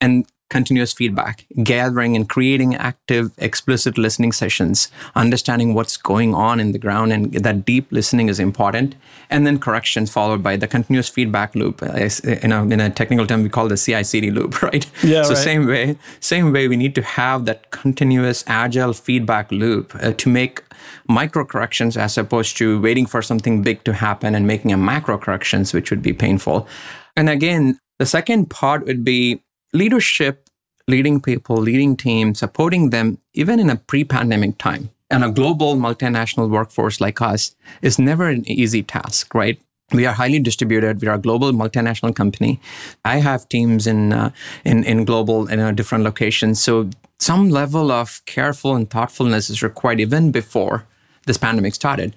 And 0.00 0.26
continuous 0.52 0.92
feedback, 0.92 1.46
gathering 1.62 2.14
and 2.14 2.28
creating 2.28 2.74
active, 2.76 3.32
explicit 3.38 3.96
listening 3.96 4.32
sessions, 4.32 4.90
understanding 5.14 5.72
what's 5.72 5.96
going 5.96 6.34
on 6.34 6.60
in 6.60 6.72
the 6.72 6.78
ground, 6.78 7.10
and 7.10 7.32
that 7.32 7.64
deep 7.64 7.90
listening 7.90 8.28
is 8.28 8.38
important. 8.38 8.94
And 9.30 9.46
then 9.46 9.58
corrections 9.58 10.12
followed 10.12 10.42
by 10.42 10.56
the 10.56 10.68
continuous 10.68 11.08
feedback 11.08 11.54
loop. 11.54 11.82
In 11.82 12.52
a, 12.52 12.62
in 12.74 12.80
a 12.80 12.90
technical 12.90 13.26
term, 13.26 13.42
we 13.42 13.48
call 13.48 13.66
the 13.66 13.78
CI/CD 13.78 14.30
loop, 14.30 14.60
right? 14.68 14.84
Yeah. 15.02 15.22
So 15.22 15.30
right. 15.30 15.48
same 15.50 15.66
way, 15.66 15.96
same 16.20 16.52
way, 16.52 16.68
we 16.68 16.76
need 16.76 16.94
to 16.96 17.02
have 17.02 17.46
that 17.46 17.70
continuous, 17.70 18.44
agile 18.46 18.92
feedback 18.92 19.50
loop 19.50 19.94
uh, 19.94 20.12
to 20.12 20.28
make 20.28 20.62
micro 21.08 21.44
corrections 21.46 21.96
as 21.96 22.18
opposed 22.18 22.58
to 22.58 22.78
waiting 22.80 23.06
for 23.06 23.22
something 23.22 23.62
big 23.62 23.84
to 23.84 23.94
happen 23.94 24.34
and 24.34 24.46
making 24.46 24.70
a 24.72 24.76
macro 24.76 25.16
corrections, 25.16 25.72
which 25.72 25.90
would 25.90 26.02
be 26.02 26.12
painful. 26.12 26.68
And 27.16 27.30
again, 27.30 27.78
the 27.98 28.06
second 28.06 28.50
part 28.50 28.84
would 28.84 29.02
be 29.04 29.42
leadership, 29.72 30.41
leading 30.88 31.20
people, 31.20 31.56
leading 31.56 31.96
teams, 31.96 32.38
supporting 32.38 32.90
them, 32.90 33.18
even 33.34 33.60
in 33.60 33.70
a 33.70 33.76
pre 33.76 34.04
pandemic 34.04 34.58
time. 34.58 34.90
And 35.10 35.22
a 35.22 35.30
global 35.30 35.76
multinational 35.76 36.48
workforce 36.48 37.00
like 37.00 37.20
us 37.20 37.54
is 37.82 37.98
never 37.98 38.28
an 38.28 38.48
easy 38.48 38.82
task, 38.82 39.34
right? 39.34 39.60
We 39.92 40.06
are 40.06 40.14
highly 40.14 40.38
distributed. 40.38 41.02
We 41.02 41.08
are 41.08 41.16
a 41.16 41.18
global 41.18 41.52
multinational 41.52 42.14
company. 42.14 42.60
I 43.04 43.18
have 43.18 43.48
teams 43.48 43.86
in 43.86 44.12
uh, 44.12 44.30
in 44.64 44.84
in 44.84 45.04
global 45.04 45.48
in 45.48 45.60
uh, 45.60 45.72
different 45.72 46.04
locations. 46.04 46.62
So 46.62 46.88
some 47.18 47.50
level 47.50 47.92
of 47.92 48.22
careful 48.24 48.74
and 48.74 48.88
thoughtfulness 48.88 49.50
is 49.50 49.62
required 49.62 50.00
even 50.00 50.32
before 50.32 50.86
this 51.26 51.38
pandemic 51.38 51.74
started. 51.74 52.14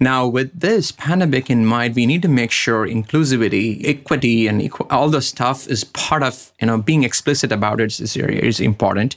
Now, 0.00 0.26
with 0.26 0.58
this 0.58 0.92
pandemic 0.92 1.50
in 1.50 1.64
mind, 1.64 1.94
we 1.94 2.06
need 2.06 2.22
to 2.22 2.28
make 2.28 2.50
sure 2.50 2.86
inclusivity, 2.86 3.86
equity, 3.86 4.46
and 4.46 4.60
equ- 4.60 4.90
all 4.90 5.08
the 5.08 5.22
stuff 5.22 5.68
is 5.68 5.84
part 5.84 6.22
of 6.22 6.52
you 6.60 6.66
know 6.66 6.78
being 6.78 7.04
explicit 7.04 7.52
about 7.52 7.80
it 7.80 8.00
is, 8.00 8.16
is 8.16 8.60
important. 8.60 9.16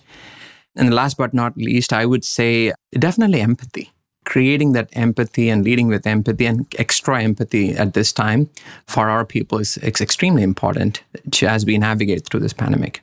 And 0.75 0.93
last 0.93 1.17
but 1.17 1.33
not 1.33 1.57
least, 1.57 1.91
I 1.91 2.05
would 2.05 2.23
say 2.23 2.71
definitely 2.93 3.41
empathy. 3.41 3.91
Creating 4.23 4.73
that 4.73 4.89
empathy 4.93 5.49
and 5.49 5.65
leading 5.65 5.87
with 5.87 6.05
empathy 6.05 6.45
and 6.45 6.65
extra 6.77 7.21
empathy 7.21 7.71
at 7.71 7.93
this 7.93 8.13
time 8.13 8.49
for 8.87 9.09
our 9.09 9.25
people 9.25 9.57
is, 9.57 9.77
is 9.77 9.99
extremely 9.99 10.43
important 10.43 11.03
to, 11.31 11.47
as 11.47 11.65
we 11.65 11.77
navigate 11.77 12.27
through 12.27 12.39
this 12.39 12.53
pandemic. 12.53 13.01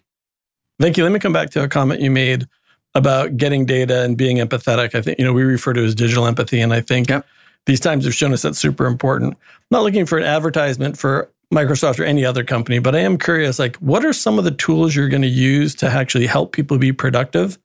Thank 0.80 0.96
you. 0.96 1.02
Let 1.02 1.12
me 1.12 1.18
come 1.18 1.32
back 1.32 1.50
to 1.50 1.62
a 1.62 1.68
comment 1.68 2.00
you 2.00 2.10
made 2.10 2.46
about 2.94 3.36
getting 3.36 3.66
data 3.66 4.02
and 4.02 4.16
being 4.16 4.38
empathetic. 4.38 4.94
I 4.94 5.02
think, 5.02 5.18
you 5.18 5.24
know, 5.24 5.32
we 5.32 5.42
refer 5.42 5.72
to 5.72 5.84
as 5.84 5.94
digital 5.94 6.26
empathy. 6.26 6.60
And 6.60 6.72
I 6.72 6.80
think 6.80 7.10
yep. 7.10 7.26
these 7.66 7.80
times 7.80 8.04
have 8.04 8.14
shown 8.14 8.32
us 8.32 8.42
that's 8.42 8.58
super 8.58 8.86
important. 8.86 9.34
I'm 9.34 9.66
not 9.70 9.82
looking 9.82 10.06
for 10.06 10.18
an 10.18 10.24
advertisement 10.24 10.98
for 10.98 11.30
Microsoft 11.52 11.98
or 11.98 12.04
any 12.04 12.24
other 12.24 12.44
company, 12.44 12.78
but 12.78 12.94
I 12.94 13.00
am 13.00 13.18
curious 13.18 13.58
like, 13.58 13.76
what 13.76 14.04
are 14.04 14.12
some 14.12 14.38
of 14.38 14.44
the 14.44 14.50
tools 14.50 14.94
you're 14.94 15.08
going 15.08 15.22
to 15.22 15.28
use 15.28 15.74
to 15.76 15.86
actually 15.86 16.26
help 16.26 16.52
people 16.52 16.76
be 16.78 16.92
productive 16.92 17.58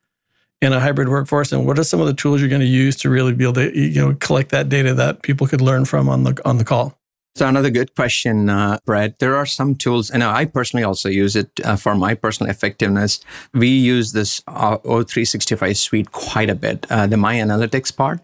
in 0.62 0.72
a 0.72 0.80
hybrid 0.80 1.10
workforce? 1.10 1.52
And 1.52 1.66
what 1.66 1.78
are 1.78 1.84
some 1.84 2.00
of 2.00 2.08
the 2.08 2.14
tools 2.14 2.40
you're 2.40 2.50
going 2.50 2.62
to 2.62 2.68
use 2.68 2.96
to 2.98 3.10
really 3.10 3.34
be 3.34 3.44
able 3.44 3.56
to, 3.56 3.78
you 3.78 4.00
know, 4.00 4.16
collect 4.16 4.52
that 4.52 4.70
data 4.70 4.94
that 4.94 5.22
people 5.22 5.48
could 5.48 5.62
learn 5.62 5.86
from 5.86 6.08
on 6.08 6.24
the 6.24 6.40
on 6.46 6.58
the 6.58 6.64
call? 6.64 6.98
So 7.36 7.48
another 7.48 7.72
good 7.72 7.96
question, 7.96 8.48
uh, 8.48 8.78
Brett. 8.86 9.18
There 9.18 9.36
are 9.36 9.46
some 9.48 9.74
tools, 9.74 10.12
and 10.12 10.24
I 10.24 10.46
personally 10.46 10.84
also 10.84 11.10
use 11.10 11.36
it 11.36 11.50
uh, 11.64 11.76
for 11.76 11.96
my 11.96 12.14
personal 12.14 12.52
effectiveness. 12.52 13.22
We 13.54 13.70
use 13.70 14.12
this 14.12 14.44
uh, 14.48 14.78
O365 14.80 15.76
suite 15.76 16.12
quite 16.12 16.52
a 16.52 16.56
bit. 16.56 16.86
Uh, 16.92 17.08
the 17.08 17.18
My 17.18 17.36
Analytics 17.36 17.96
part, 17.96 18.22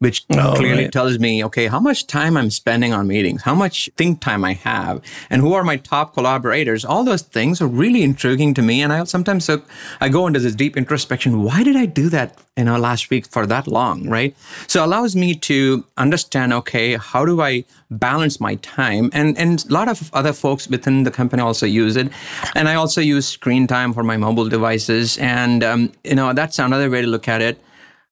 which 0.00 0.24
Oh, 0.30 0.54
clearly 0.56 0.84
right. 0.84 0.92
tells 0.92 1.18
me, 1.18 1.44
okay, 1.44 1.66
how 1.66 1.80
much 1.80 2.06
time 2.06 2.36
I'm 2.36 2.50
spending 2.50 2.92
on 2.92 3.08
meetings, 3.08 3.42
how 3.42 3.54
much 3.54 3.90
think 3.96 4.20
time 4.20 4.44
I 4.44 4.52
have, 4.54 5.00
and 5.28 5.42
who 5.42 5.54
are 5.54 5.64
my 5.64 5.76
top 5.76 6.14
collaborators. 6.14 6.84
All 6.84 7.02
those 7.04 7.22
things 7.22 7.60
are 7.60 7.66
really 7.66 8.02
intriguing 8.02 8.54
to 8.54 8.62
me. 8.62 8.80
And 8.82 8.92
I 8.92 9.02
sometimes 9.04 9.48
uh, 9.48 9.58
I 10.00 10.08
go 10.08 10.26
into 10.26 10.38
this 10.40 10.54
deep 10.54 10.76
introspection. 10.76 11.42
Why 11.42 11.62
did 11.64 11.74
I 11.76 11.86
do 11.86 12.08
that, 12.10 12.38
you 12.56 12.64
know, 12.64 12.78
last 12.78 13.10
week 13.10 13.26
for 13.26 13.44
that 13.46 13.66
long, 13.66 14.08
right? 14.08 14.36
So 14.68 14.82
it 14.82 14.86
allows 14.86 15.16
me 15.16 15.34
to 15.34 15.84
understand, 15.96 16.52
okay, 16.52 16.96
how 16.96 17.24
do 17.24 17.40
I 17.40 17.64
balance 17.90 18.38
my 18.40 18.54
time? 18.56 19.10
And 19.12 19.36
and 19.36 19.64
a 19.68 19.72
lot 19.72 19.88
of 19.88 20.10
other 20.14 20.32
folks 20.32 20.68
within 20.68 21.02
the 21.04 21.10
company 21.10 21.42
also 21.42 21.66
use 21.66 21.96
it. 21.96 22.08
And 22.54 22.68
I 22.68 22.74
also 22.74 23.00
use 23.00 23.26
screen 23.26 23.66
time 23.66 23.92
for 23.92 24.04
my 24.04 24.16
mobile 24.16 24.48
devices. 24.48 25.18
And 25.18 25.64
um, 25.64 25.92
you 26.04 26.14
know, 26.14 26.32
that's 26.32 26.58
another 26.60 26.88
way 26.88 27.02
to 27.02 27.08
look 27.08 27.26
at 27.28 27.42
it. 27.42 27.58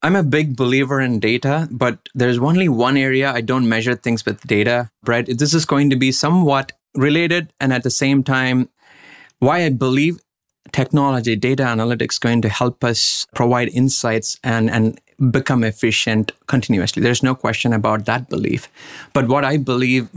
I'm 0.02 0.16
a 0.16 0.22
big 0.22 0.56
believer 0.56 1.00
in 1.00 1.20
data, 1.20 1.68
but 1.70 1.98
there's 2.14 2.38
only 2.38 2.68
one 2.68 2.96
area 2.96 3.32
I 3.32 3.40
don't 3.40 3.68
measure 3.68 3.94
things 3.94 4.24
with 4.24 4.40
data. 4.42 4.90
Brett, 5.02 5.26
this 5.38 5.54
is 5.54 5.64
going 5.64 5.90
to 5.90 5.96
be 5.96 6.12
somewhat 6.12 6.72
related 6.94 7.52
and 7.60 7.72
at 7.72 7.82
the 7.82 7.90
same 7.90 8.22
time, 8.22 8.68
why 9.38 9.64
I 9.64 9.70
believe 9.70 10.20
technology, 10.72 11.36
data 11.36 11.62
analytics 11.64 12.20
going 12.20 12.42
to 12.42 12.48
help 12.48 12.84
us 12.84 13.26
provide 13.34 13.68
insights 13.68 14.38
and, 14.42 14.70
and 14.70 15.00
become 15.30 15.64
efficient 15.64 16.32
continuously. 16.46 17.02
There's 17.02 17.22
no 17.22 17.34
question 17.34 17.72
about 17.72 18.04
that 18.04 18.28
belief. 18.28 18.68
But 19.14 19.28
what 19.28 19.44
I 19.44 19.56
believe 19.56 20.08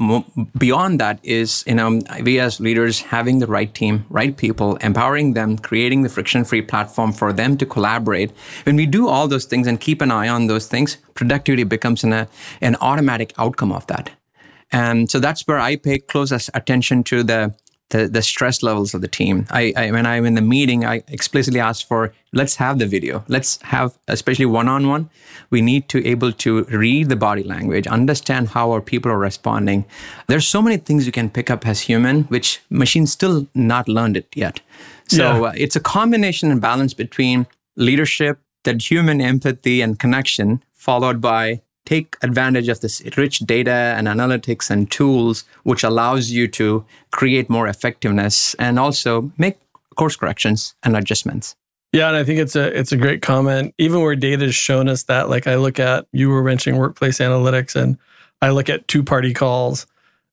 beyond 0.57 0.99
that 0.99 1.19
is, 1.23 1.63
you 1.65 1.75
know, 1.75 2.01
we 2.21 2.39
as 2.39 2.59
leaders 2.59 3.01
having 3.01 3.39
the 3.39 3.47
right 3.47 3.73
team, 3.73 4.05
right 4.09 4.35
people, 4.35 4.75
empowering 4.77 5.35
them, 5.35 5.57
creating 5.57 6.01
the 6.01 6.09
friction-free 6.09 6.63
platform 6.63 7.13
for 7.13 7.31
them 7.31 7.57
to 7.57 7.65
collaborate. 7.65 8.31
When 8.63 8.75
we 8.75 8.85
do 8.85 9.07
all 9.07 9.29
those 9.29 9.45
things 9.45 9.67
and 9.67 9.79
keep 9.79 10.01
an 10.01 10.11
eye 10.11 10.27
on 10.27 10.47
those 10.47 10.67
things, 10.67 10.97
productivity 11.13 11.63
becomes 11.63 12.03
an, 12.03 12.27
an 12.59 12.75
automatic 12.81 13.33
outcome 13.37 13.71
of 13.71 13.87
that. 13.87 14.11
And 14.71 15.09
so 15.09 15.19
that's 15.19 15.47
where 15.47 15.59
I 15.59 15.77
pay 15.77 15.99
close 15.99 16.31
attention 16.53 17.03
to 17.05 17.23
the 17.23 17.55
the, 17.89 18.07
the 18.07 18.21
stress 18.21 18.61
levels 18.63 18.93
of 18.93 19.01
the 19.01 19.07
team. 19.07 19.45
I, 19.49 19.73
I 19.75 19.91
when 19.91 20.05
I'm 20.05 20.25
in 20.25 20.35
the 20.35 20.41
meeting, 20.41 20.85
I 20.85 21.03
explicitly 21.07 21.59
ask 21.59 21.87
for 21.87 22.13
let's 22.33 22.55
have 22.55 22.77
the 22.79 22.85
video. 22.85 23.23
Let's 23.27 23.59
have 23.63 23.97
especially 24.07 24.45
one-on-one. 24.45 25.09
We 25.49 25.61
need 25.61 25.89
to 25.89 26.05
able 26.07 26.31
to 26.31 26.63
read 26.65 27.09
the 27.09 27.15
body 27.15 27.43
language, 27.43 27.87
understand 27.87 28.49
how 28.49 28.71
our 28.71 28.81
people 28.81 29.11
are 29.11 29.17
responding. 29.17 29.85
There's 30.27 30.47
so 30.47 30.61
many 30.61 30.77
things 30.77 31.05
you 31.05 31.11
can 31.11 31.29
pick 31.29 31.49
up 31.49 31.65
as 31.67 31.81
human, 31.81 32.23
which 32.25 32.61
machines 32.69 33.11
still 33.11 33.47
not 33.55 33.87
learned 33.87 34.17
it 34.17 34.27
yet. 34.35 34.61
So 35.07 35.23
Yeah. 35.23 35.47
uh, 35.49 35.53
it's 35.57 35.75
a 35.75 35.79
combination 35.79 36.51
and 36.51 36.61
balance 36.61 36.93
between 36.93 37.47
leadership, 37.75 38.39
that 38.63 38.91
human 38.91 39.21
empathy 39.21 39.81
and 39.81 39.97
connection, 39.97 40.61
followed 40.73 41.19
by 41.21 41.61
take 41.89 42.15
advantage 42.21 42.67
of 42.67 42.81
this 42.81 43.01
rich 43.17 43.39
data 43.39 43.95
and 43.97 44.07
analytics 44.07 44.69
and 44.69 44.91
tools, 44.91 45.43
which 45.63 45.83
allows 45.83 46.29
you 46.29 46.47
to 46.47 46.85
create 47.11 47.49
more 47.49 47.67
effectiveness 47.67 48.53
and 48.55 48.77
also 48.77 49.31
make 49.37 49.57
course 49.95 50.15
corrections 50.15 50.75
and 50.83 50.95
adjustments. 50.95 51.55
Yeah, 51.91 52.07
and 52.07 52.15
I 52.15 52.23
think 52.23 52.39
it's 52.39 52.55
a 52.55 52.77
it's 52.77 52.91
a 52.91 52.97
great 52.97 53.23
comment. 53.23 53.73
Even 53.79 54.01
where 54.01 54.15
data 54.15 54.45
has 54.45 54.55
shown 54.55 54.87
us 54.87 55.03
that, 55.03 55.29
like 55.29 55.47
I 55.47 55.55
look 55.55 55.79
at 55.79 56.05
you 56.11 56.29
were 56.29 56.43
mentioning 56.43 56.79
workplace 56.79 57.17
analytics, 57.17 57.75
and 57.75 57.97
I 58.41 58.51
look 58.51 58.69
at 58.69 58.87
two 58.87 59.03
party 59.03 59.33
calls 59.33 59.87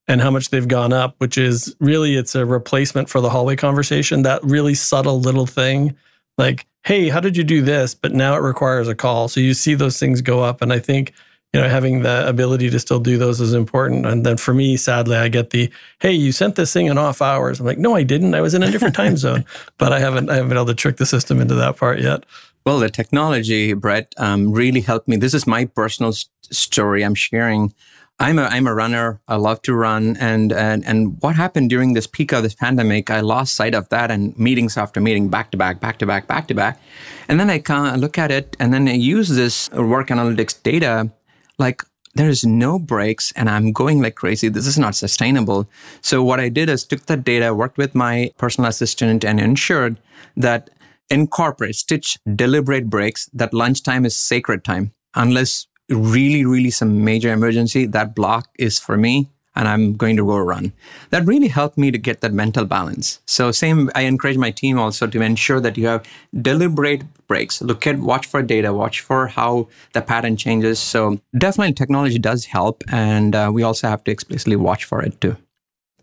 and 0.07 0.21
how 0.21 0.29
much 0.29 0.51
they've 0.51 0.67
gone 0.67 0.93
up, 0.93 1.15
which 1.17 1.37
is 1.37 1.75
really 1.79 2.15
it's 2.15 2.35
a 2.35 2.45
replacement 2.45 3.09
for 3.09 3.19
the 3.19 3.31
hallway 3.31 3.55
conversation. 3.55 4.21
That 4.21 4.43
really 4.43 4.75
subtle 4.75 5.19
little 5.19 5.47
thing, 5.47 5.95
like, 6.37 6.67
hey, 6.83 7.09
how 7.09 7.19
did 7.19 7.35
you 7.35 7.43
do 7.43 7.63
this? 7.63 7.95
But 7.95 8.13
now 8.13 8.35
it 8.35 8.41
requires 8.41 8.87
a 8.87 8.95
call, 8.95 9.27
so 9.27 9.39
you 9.39 9.55
see 9.55 9.73
those 9.73 9.99
things 9.99 10.21
go 10.21 10.43
up, 10.43 10.61
and 10.61 10.71
I 10.71 10.77
think 10.77 11.11
you 11.53 11.61
know 11.61 11.69
having 11.69 12.03
the 12.03 12.27
ability 12.27 12.69
to 12.69 12.79
still 12.79 12.99
do 12.99 13.17
those 13.17 13.39
is 13.39 13.53
important. 13.53 14.05
And 14.05 14.25
then 14.25 14.37
for 14.37 14.53
me, 14.53 14.77
sadly, 14.77 15.15
I 15.15 15.27
get 15.29 15.51
the 15.51 15.71
hey, 15.99 16.11
you 16.11 16.31
sent 16.31 16.55
this 16.55 16.73
thing 16.73 16.87
in 16.87 16.97
off 16.97 17.21
hours. 17.21 17.59
I'm 17.59 17.65
like, 17.65 17.77
no, 17.77 17.95
I 17.95 18.03
didn't. 18.03 18.35
I 18.35 18.41
was 18.41 18.53
in 18.53 18.63
a 18.63 18.71
different 18.71 18.95
time 18.95 19.17
zone, 19.25 19.45
but 19.77 19.93
I 19.93 19.99
haven't 19.99 20.29
I 20.29 20.35
haven't 20.35 20.49
been 20.49 20.57
able 20.57 20.67
to 20.67 20.75
trick 20.75 20.97
the 20.97 21.05
system 21.05 21.39
into 21.41 21.55
that 21.55 21.77
part 21.77 21.99
yet. 21.99 22.25
Well, 22.65 22.79
the 22.79 22.89
technology, 22.89 23.73
Brett, 23.73 24.13
um, 24.17 24.51
really 24.51 24.81
helped 24.81 25.07
me. 25.07 25.15
This 25.15 25.33
is 25.33 25.47
my 25.47 25.63
personal 25.65 26.09
s- 26.09 26.25
story 26.51 27.01
I'm 27.01 27.15
sharing. 27.15 27.73
I'm 28.19 28.39
a 28.39 28.43
I'm 28.43 28.67
a 28.67 28.73
runner. 28.73 29.21
I 29.27 29.35
love 29.35 29.61
to 29.61 29.73
run, 29.73 30.17
and 30.19 30.51
and 30.51 30.83
and 30.85 31.17
what 31.21 31.35
happened 31.35 31.69
during 31.69 31.93
this 31.93 32.07
peak 32.07 32.33
of 32.33 32.41
this 32.43 32.55
pandemic? 32.55 33.11
I 33.11 33.19
lost 33.19 33.53
sight 33.55 33.75
of 33.75 33.87
that, 33.89 34.09
and 34.09 34.37
meetings 34.37 34.75
after 34.75 34.99
meeting, 34.99 35.29
back 35.29 35.51
to 35.51 35.57
back, 35.57 35.79
back 35.79 35.99
to 35.99 36.05
back, 36.05 36.27
back 36.27 36.47
to 36.47 36.55
back, 36.55 36.81
and 37.29 37.39
then 37.39 37.49
I 37.49 37.59
kind 37.59 37.95
of 37.95 38.01
look 38.01 38.17
at 38.17 38.31
it, 38.31 38.57
and 38.59 38.73
then 38.73 38.87
I 38.87 38.93
use 38.93 39.29
this 39.29 39.69
work 39.69 40.07
analytics 40.07 40.61
data, 40.61 41.11
like 41.57 41.83
there 42.15 42.29
is 42.29 42.45
no 42.45 42.79
breaks 42.79 43.31
and 43.33 43.49
I'm 43.49 43.71
going 43.71 44.01
like 44.01 44.15
crazy. 44.15 44.49
This 44.49 44.67
is 44.67 44.79
not 44.79 44.95
sustainable. 44.95 45.69
So 46.01 46.23
what 46.23 46.39
I 46.39 46.49
did 46.49 46.69
is 46.69 46.83
took 46.83 47.05
that 47.05 47.23
data, 47.23 47.53
worked 47.53 47.77
with 47.77 47.93
my 47.95 48.31
personal 48.37 48.69
assistant 48.69 49.23
and 49.23 49.39
ensured 49.39 49.97
that 50.35 50.69
incorporate, 51.09 51.75
stitch 51.75 52.17
deliberate 52.35 52.89
breaks, 52.89 53.27
that 53.33 53.53
lunchtime 53.53 54.05
is 54.05 54.15
sacred 54.15 54.63
time. 54.63 54.93
Unless 55.15 55.67
really, 55.89 56.45
really 56.45 56.69
some 56.71 57.03
major 57.03 57.31
emergency, 57.31 57.85
that 57.85 58.15
block 58.15 58.49
is 58.57 58.79
for 58.79 58.97
me 58.97 59.29
and 59.55 59.67
I'm 59.67 59.93
going 59.93 60.15
to 60.17 60.25
go 60.25 60.37
run. 60.37 60.73
That 61.09 61.25
really 61.25 61.47
helped 61.47 61.77
me 61.77 61.89
to 61.89 61.97
get 61.97 62.21
that 62.21 62.31
mental 62.31 62.65
balance. 62.65 63.19
So 63.25 63.51
same, 63.51 63.89
I 63.95 64.01
encourage 64.01 64.37
my 64.37 64.51
team 64.51 64.77
also 64.77 65.07
to 65.07 65.21
ensure 65.21 65.59
that 65.59 65.77
you 65.77 65.87
have 65.87 66.05
deliberate 66.39 67.03
breaks. 67.27 67.61
Look 67.61 67.85
at, 67.85 67.99
watch 67.99 68.25
for 68.25 68.41
data, 68.41 68.73
watch 68.73 69.01
for 69.01 69.27
how 69.27 69.67
the 69.93 70.01
pattern 70.01 70.37
changes. 70.37 70.79
So 70.79 71.19
definitely 71.37 71.73
technology 71.73 72.19
does 72.19 72.45
help. 72.45 72.83
And 72.91 73.35
uh, 73.35 73.51
we 73.53 73.63
also 73.63 73.87
have 73.87 74.03
to 74.05 74.11
explicitly 74.11 74.55
watch 74.55 74.85
for 74.85 75.01
it 75.01 75.19
too. 75.21 75.37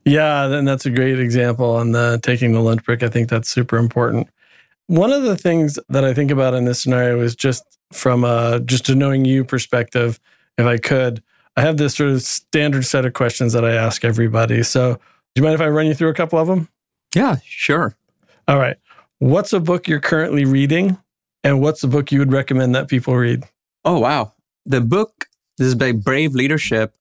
Yeah, 0.05 0.49
then 0.49 0.65
that's 0.65 0.85
a 0.85 0.91
great 0.91 1.19
example 1.19 1.77
on 1.77 1.93
the 1.93 2.21
taking 2.23 2.53
the 2.53 2.61
lunch 2.61 2.85
break. 2.85 3.03
I 3.03 3.09
think 3.09 3.31
that's 3.31 3.49
super 3.49 3.79
important. 3.79 4.29
One 4.87 5.11
of 5.11 5.23
the 5.23 5.37
things 5.37 5.79
that 5.89 6.05
I 6.05 6.13
think 6.13 6.31
about 6.31 6.53
in 6.53 6.67
this 6.67 6.83
scenario 6.83 7.21
is 7.21 7.35
just 7.35 7.65
from 7.91 8.23
a 8.23 8.61
just 8.61 8.89
a 8.91 8.95
knowing 8.95 9.25
you 9.25 9.45
perspective, 9.45 10.21
if 10.59 10.67
I 10.67 10.77
could, 10.77 11.23
I 11.57 11.63
have 11.63 11.79
this 11.79 11.95
sort 11.95 12.11
of 12.11 12.21
standard 12.21 12.85
set 12.85 13.07
of 13.07 13.15
questions 13.15 13.55
that 13.55 13.65
I 13.65 13.73
ask 13.75 14.05
everybody. 14.05 14.63
So, 14.63 14.95
do 14.95 15.01
you 15.37 15.43
mind 15.43 15.55
if 15.55 15.61
I 15.63 15.69
run 15.69 15.87
you 15.87 15.95
through 15.95 16.11
a 16.11 16.15
couple 16.15 16.39
of 16.39 16.49
them? 16.49 16.69
Yeah, 17.15 17.37
sure. 17.43 17.97
All 18.47 18.59
right. 18.59 18.77
What's 19.21 19.55
a 19.55 19.61
book 19.61 19.89
you're 19.89 20.01
currently 20.01 20.45
reading 20.45 20.99
and 21.45 21.61
what's 21.61 21.83
the 21.83 21.87
book 21.89 22.11
you 22.11 22.19
would 22.19 22.33
recommend 22.33 22.75
that 22.75 22.89
people 22.89 23.15
read? 23.15 23.45
Oh, 23.85 23.99
wow. 24.01 24.33
The 24.67 24.81
book, 24.81 25.27
this 25.59 25.69
is 25.69 25.75
by 25.75 25.93
Brave 25.93 26.35
Leadership 26.35 26.95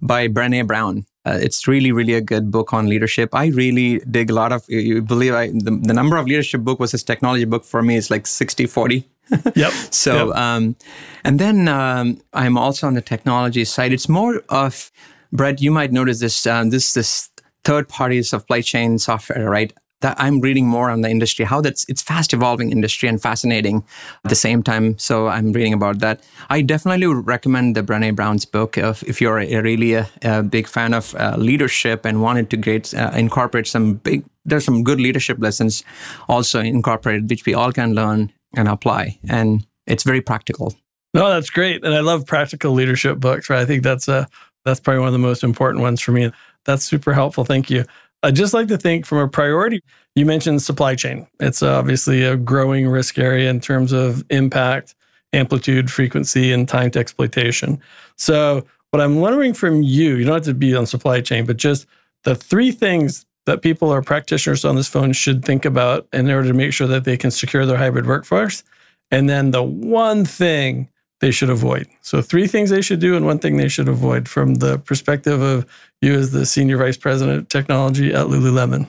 by 0.00 0.28
Brene 0.28 0.66
Brown. 0.66 1.04
Uh, 1.26 1.38
it's 1.42 1.68
really, 1.68 1.92
really 1.92 2.14
a 2.14 2.20
good 2.20 2.50
book 2.50 2.72
on 2.72 2.88
leadership. 2.88 3.34
I 3.34 3.46
really 3.48 3.98
dig 4.10 4.30
a 4.30 4.34
lot 4.34 4.50
of, 4.52 4.64
you- 4.68 4.78
you 4.78 5.02
believe 5.02 5.34
I, 5.34 5.48
the, 5.48 5.78
the 5.82 5.92
number 5.92 6.16
of 6.16 6.26
leadership 6.26 6.62
book 6.62 6.80
was 6.80 6.92
this 6.92 7.02
technology 7.02 7.44
book 7.44 7.64
for 7.64 7.82
me 7.82 7.96
is 7.96 8.10
like 8.10 8.26
60, 8.26 8.66
40. 8.66 9.04
Yep. 9.54 9.72
So, 9.90 10.28
Yep. 10.28 10.36
um, 10.36 10.76
and 11.22 11.38
then 11.38 11.68
um, 11.68 12.20
I'm 12.32 12.56
also 12.56 12.86
on 12.86 12.94
the 12.94 13.02
technology 13.02 13.64
side. 13.66 13.92
It's 13.92 14.08
more 14.08 14.42
of, 14.48 14.90
Brett, 15.32 15.60
you 15.60 15.70
might 15.70 15.92
notice 15.92 16.20
this, 16.20 16.46
um, 16.46 16.70
this, 16.70 16.94
this 16.94 17.28
third 17.62 17.88
party 17.90 18.22
supply 18.22 18.62
chain 18.62 18.98
software, 18.98 19.50
right? 19.50 19.70
That 20.00 20.14
I'm 20.20 20.40
reading 20.40 20.68
more 20.68 20.90
on 20.90 21.00
the 21.00 21.10
industry, 21.10 21.44
how 21.44 21.60
that's, 21.60 21.84
it's 21.88 22.02
fast 22.02 22.32
evolving 22.32 22.70
industry 22.70 23.08
and 23.08 23.20
fascinating 23.20 23.82
at 24.24 24.28
the 24.28 24.36
same 24.36 24.62
time. 24.62 24.96
So 24.96 25.26
I'm 25.26 25.52
reading 25.52 25.72
about 25.72 25.98
that. 25.98 26.20
I 26.48 26.62
definitely 26.62 27.08
would 27.08 27.26
recommend 27.26 27.74
the 27.74 27.82
Brene 27.82 28.14
Brown's 28.14 28.44
book 28.44 28.78
if, 28.78 29.02
if 29.02 29.20
you're 29.20 29.40
a, 29.40 29.60
really 29.60 29.94
a, 29.94 30.08
a 30.22 30.44
big 30.44 30.68
fan 30.68 30.94
of 30.94 31.16
uh, 31.16 31.34
leadership 31.36 32.04
and 32.04 32.22
wanted 32.22 32.48
to 32.50 32.56
great, 32.56 32.94
uh, 32.94 33.10
incorporate 33.16 33.66
some 33.66 33.94
big, 33.94 34.24
there's 34.44 34.64
some 34.64 34.84
good 34.84 35.00
leadership 35.00 35.38
lessons 35.40 35.82
also 36.28 36.60
incorporated, 36.60 37.28
which 37.28 37.44
we 37.44 37.52
all 37.52 37.72
can 37.72 37.94
learn 37.94 38.32
and 38.54 38.68
apply. 38.68 39.18
And 39.28 39.66
it's 39.88 40.04
very 40.04 40.20
practical. 40.20 40.74
No, 41.12 41.28
that's 41.28 41.50
great. 41.50 41.84
And 41.84 41.92
I 41.92 42.00
love 42.00 42.24
practical 42.24 42.72
leadership 42.72 43.18
books, 43.18 43.50
right? 43.50 43.60
I 43.60 43.64
think 43.64 43.82
that's 43.82 44.08
uh 44.08 44.26
that's 44.64 44.80
probably 44.80 45.00
one 45.00 45.08
of 45.08 45.12
the 45.12 45.18
most 45.18 45.42
important 45.42 45.82
ones 45.82 46.00
for 46.00 46.12
me. 46.12 46.30
That's 46.64 46.84
super 46.84 47.14
helpful. 47.14 47.44
Thank 47.44 47.70
you. 47.70 47.84
I'd 48.22 48.34
just 48.34 48.54
like 48.54 48.68
to 48.68 48.78
think 48.78 49.06
from 49.06 49.18
a 49.18 49.28
priority, 49.28 49.82
you 50.14 50.26
mentioned 50.26 50.62
supply 50.62 50.94
chain. 50.94 51.26
It's 51.40 51.62
obviously 51.62 52.24
a 52.24 52.36
growing 52.36 52.88
risk 52.88 53.18
area 53.18 53.48
in 53.48 53.60
terms 53.60 53.92
of 53.92 54.24
impact, 54.30 54.94
amplitude, 55.32 55.90
frequency, 55.90 56.52
and 56.52 56.68
time 56.68 56.90
to 56.92 56.98
exploitation. 56.98 57.80
So, 58.16 58.66
what 58.90 59.02
I'm 59.02 59.16
wondering 59.16 59.52
from 59.52 59.82
you, 59.82 60.16
you 60.16 60.24
don't 60.24 60.34
have 60.34 60.44
to 60.44 60.54
be 60.54 60.74
on 60.74 60.86
supply 60.86 61.20
chain, 61.20 61.44
but 61.44 61.58
just 61.58 61.86
the 62.24 62.34
three 62.34 62.72
things 62.72 63.26
that 63.44 63.62
people 63.62 63.88
or 63.88 64.02
practitioners 64.02 64.64
on 64.64 64.76
this 64.76 64.88
phone 64.88 65.12
should 65.12 65.44
think 65.44 65.64
about 65.64 66.08
in 66.12 66.30
order 66.30 66.48
to 66.48 66.54
make 66.54 66.72
sure 66.72 66.86
that 66.86 67.04
they 67.04 67.16
can 67.16 67.30
secure 67.30 67.66
their 67.66 67.76
hybrid 67.76 68.06
workforce. 68.06 68.64
And 69.10 69.28
then 69.28 69.52
the 69.52 69.62
one 69.62 70.24
thing 70.24 70.88
they 71.20 71.30
should 71.30 71.50
avoid. 71.50 71.86
So, 72.02 72.22
three 72.22 72.46
things 72.46 72.70
they 72.70 72.82
should 72.82 73.00
do 73.00 73.16
and 73.16 73.26
one 73.26 73.38
thing 73.38 73.56
they 73.56 73.68
should 73.68 73.88
avoid 73.88 74.28
from 74.28 74.56
the 74.56 74.78
perspective 74.78 75.40
of 75.42 75.66
you 76.00 76.14
as 76.14 76.30
the 76.30 76.46
Senior 76.46 76.78
Vice 76.78 76.96
President 76.96 77.38
of 77.38 77.48
Technology 77.48 78.12
at 78.14 78.26
Lululemon. 78.26 78.88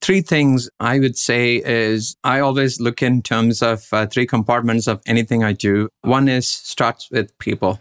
Three 0.00 0.20
things 0.20 0.68
I 0.80 0.98
would 0.98 1.16
say 1.16 1.62
is 1.64 2.16
I 2.22 2.40
always 2.40 2.80
look 2.80 3.02
in 3.02 3.22
terms 3.22 3.62
of 3.62 3.88
uh, 3.92 4.06
three 4.06 4.26
compartments 4.26 4.86
of 4.86 5.00
anything 5.06 5.42
I 5.42 5.52
do. 5.52 5.88
One 6.02 6.28
is 6.28 6.46
starts 6.46 7.10
with 7.10 7.36
people. 7.38 7.80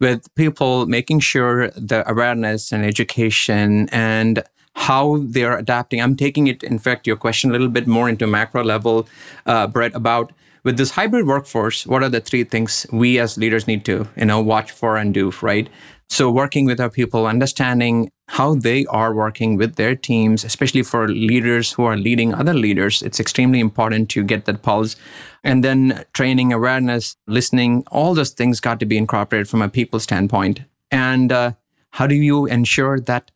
with 0.00 0.34
people 0.34 0.86
making 0.86 1.20
sure 1.20 1.70
the 1.70 2.08
awareness 2.10 2.72
and 2.72 2.84
education 2.84 3.88
and 3.90 4.42
how 4.74 5.18
they're 5.22 5.56
adapting. 5.56 6.00
I'm 6.02 6.16
taking 6.16 6.46
it, 6.48 6.62
in 6.62 6.78
fact, 6.78 7.06
your 7.06 7.16
question 7.16 7.50
a 7.50 7.52
little 7.52 7.68
bit 7.68 7.86
more 7.86 8.08
into 8.08 8.26
macro 8.26 8.62
level, 8.62 9.08
uh, 9.46 9.66
Brett, 9.66 9.94
about 9.94 10.32
with 10.66 10.78
this 10.78 10.90
hybrid 10.90 11.28
workforce, 11.28 11.86
what 11.86 12.02
are 12.02 12.08
the 12.08 12.20
three 12.20 12.42
things 12.42 12.88
we 12.90 13.20
as 13.20 13.38
leaders 13.38 13.68
need 13.68 13.84
to, 13.84 14.08
you 14.16 14.24
know, 14.24 14.40
watch 14.40 14.72
for 14.72 14.96
and 14.96 15.14
do, 15.14 15.32
right? 15.40 15.68
So 16.08 16.28
working 16.28 16.66
with 16.66 16.80
our 16.80 16.90
people, 16.90 17.24
understanding 17.24 18.10
how 18.26 18.56
they 18.56 18.84
are 18.86 19.14
working 19.14 19.56
with 19.56 19.76
their 19.76 19.94
teams, 19.94 20.42
especially 20.42 20.82
for 20.82 21.06
leaders 21.08 21.72
who 21.72 21.84
are 21.84 21.96
leading 21.96 22.34
other 22.34 22.52
leaders, 22.52 23.00
it's 23.00 23.20
extremely 23.20 23.60
important 23.60 24.10
to 24.10 24.24
get 24.24 24.46
that 24.46 24.62
pulse. 24.62 24.96
And 25.44 25.62
then 25.62 26.04
training, 26.14 26.52
awareness, 26.52 27.16
listening, 27.28 27.84
all 27.92 28.14
those 28.14 28.30
things 28.30 28.58
got 28.58 28.80
to 28.80 28.86
be 28.86 28.98
incorporated 28.98 29.48
from 29.48 29.62
a 29.62 29.68
people 29.68 30.00
standpoint. 30.00 30.62
And 30.90 31.30
uh, 31.30 31.52
how 31.90 32.08
do 32.08 32.16
you 32.16 32.46
ensure 32.46 32.98
that 32.98 33.30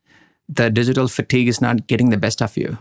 the 0.48 0.68
digital 0.68 1.06
fatigue 1.06 1.46
is 1.46 1.60
not 1.60 1.86
getting 1.86 2.10
the 2.10 2.16
best 2.16 2.42
of 2.42 2.56
you? 2.56 2.76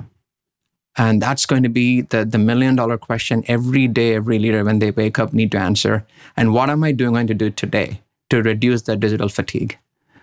And 1.00 1.20
that's 1.22 1.48
going 1.48 1.64
to 1.64 1.70
be 1.70 2.02
the, 2.02 2.26
the 2.26 2.38
million 2.38 2.76
dollar 2.76 2.98
question 2.98 3.44
every 3.48 3.88
day, 3.88 4.14
every 4.14 4.38
leader, 4.38 4.64
when 4.64 4.78
they 4.78 4.92
wake 4.92 5.18
up, 5.18 5.34
need 5.34 5.52
to 5.54 5.58
answer. 5.58 6.06
And 6.38 6.54
what 6.54 6.70
am 6.70 6.84
I 6.84 6.92
doing 6.92 7.14
going 7.14 7.28
to 7.28 7.34
do 7.34 7.50
today? 7.50 8.02
to 8.30 8.42
reduce 8.42 8.84
the 8.84 8.96
digital 8.96 9.30
fatigue. 9.30 9.78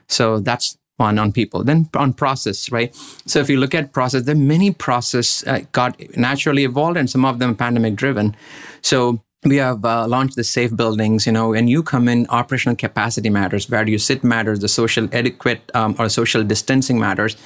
So 0.09 0.41
that's 0.41 0.79
one 0.97 1.19
on 1.19 1.33
people. 1.33 1.63
Then 1.63 1.89
on 1.95 2.13
process, 2.13 2.71
right? 2.73 2.95
So 3.27 3.41
if 3.41 3.51
you 3.51 3.59
look 3.59 3.75
at 3.75 3.93
process, 3.93 4.23
there 4.23 4.35
are 4.35 4.39
many 4.39 4.71
process 4.73 5.47
uh, 5.47 5.61
got 5.73 6.01
naturally 6.17 6.65
evolved, 6.65 6.97
and 6.97 7.11
some 7.11 7.25
of 7.25 7.39
them 7.39 7.55
pandemic 7.55 7.97
driven. 7.97 8.35
So 8.81 9.21
we 9.45 9.57
have 9.57 9.85
uh, 9.85 10.07
launched 10.09 10.35
the 10.37 10.45
safe 10.45 10.75
buildings 10.75 11.27
you 11.27 11.33
know 11.33 11.53
and 11.53 11.69
you 11.69 11.83
come 11.83 12.09
in 12.09 12.27
operational 12.31 12.75
capacity 12.75 13.31
matters 13.31 13.69
where 13.69 13.85
do 13.85 13.93
you 13.93 13.99
sit 13.99 14.25
matters 14.25 14.61
the 14.61 14.69
social 14.69 15.09
etiquette 15.13 15.71
um, 15.75 15.95
or 15.99 16.09
social 16.09 16.43
distancing 16.43 16.99
matters. 16.99 17.37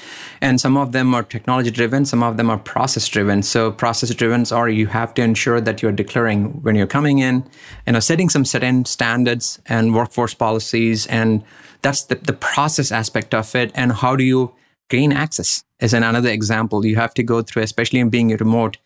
And 0.40 0.60
some 0.60 0.76
of 0.76 0.92
them 0.92 1.14
are 1.14 1.22
technology 1.22 1.70
driven 1.70 2.04
some 2.04 2.22
of 2.22 2.36
them 2.36 2.48
are 2.48 2.58
process 2.58 3.08
driven. 3.08 3.42
So 3.42 3.72
process 3.72 4.14
driven 4.14 4.44
are 4.52 4.68
you 4.68 4.86
have 4.86 5.14
to 5.14 5.22
ensure 5.22 5.60
that 5.60 5.82
you're 5.82 5.92
declaring 5.92 6.62
when 6.62 6.76
you're 6.76 6.86
coming 6.86 7.18
in 7.18 7.44
you 7.86 7.92
know 7.92 8.00
setting 8.00 8.28
some 8.28 8.44
certain 8.44 8.84
standards 8.84 9.60
and 9.66 9.94
workforce 9.94 10.34
policies. 10.34 11.06
And 11.08 11.42
that's 11.82 12.04
the, 12.04 12.14
the 12.16 12.32
process 12.32 12.92
aspect 12.92 13.34
of 13.34 13.54
it. 13.54 13.72
And 13.74 13.92
how 13.92 14.16
do 14.16 14.24
you 14.24 14.52
gain 14.90 15.12
access 15.12 15.64
is 15.80 15.94
another 15.94 16.28
example. 16.28 16.84
You 16.84 16.96
have 16.96 17.14
to 17.14 17.22
go 17.22 17.40
through 17.40 17.62
especially 17.62 18.00
in 18.00 18.10
being 18.10 18.28
remote 18.36 18.76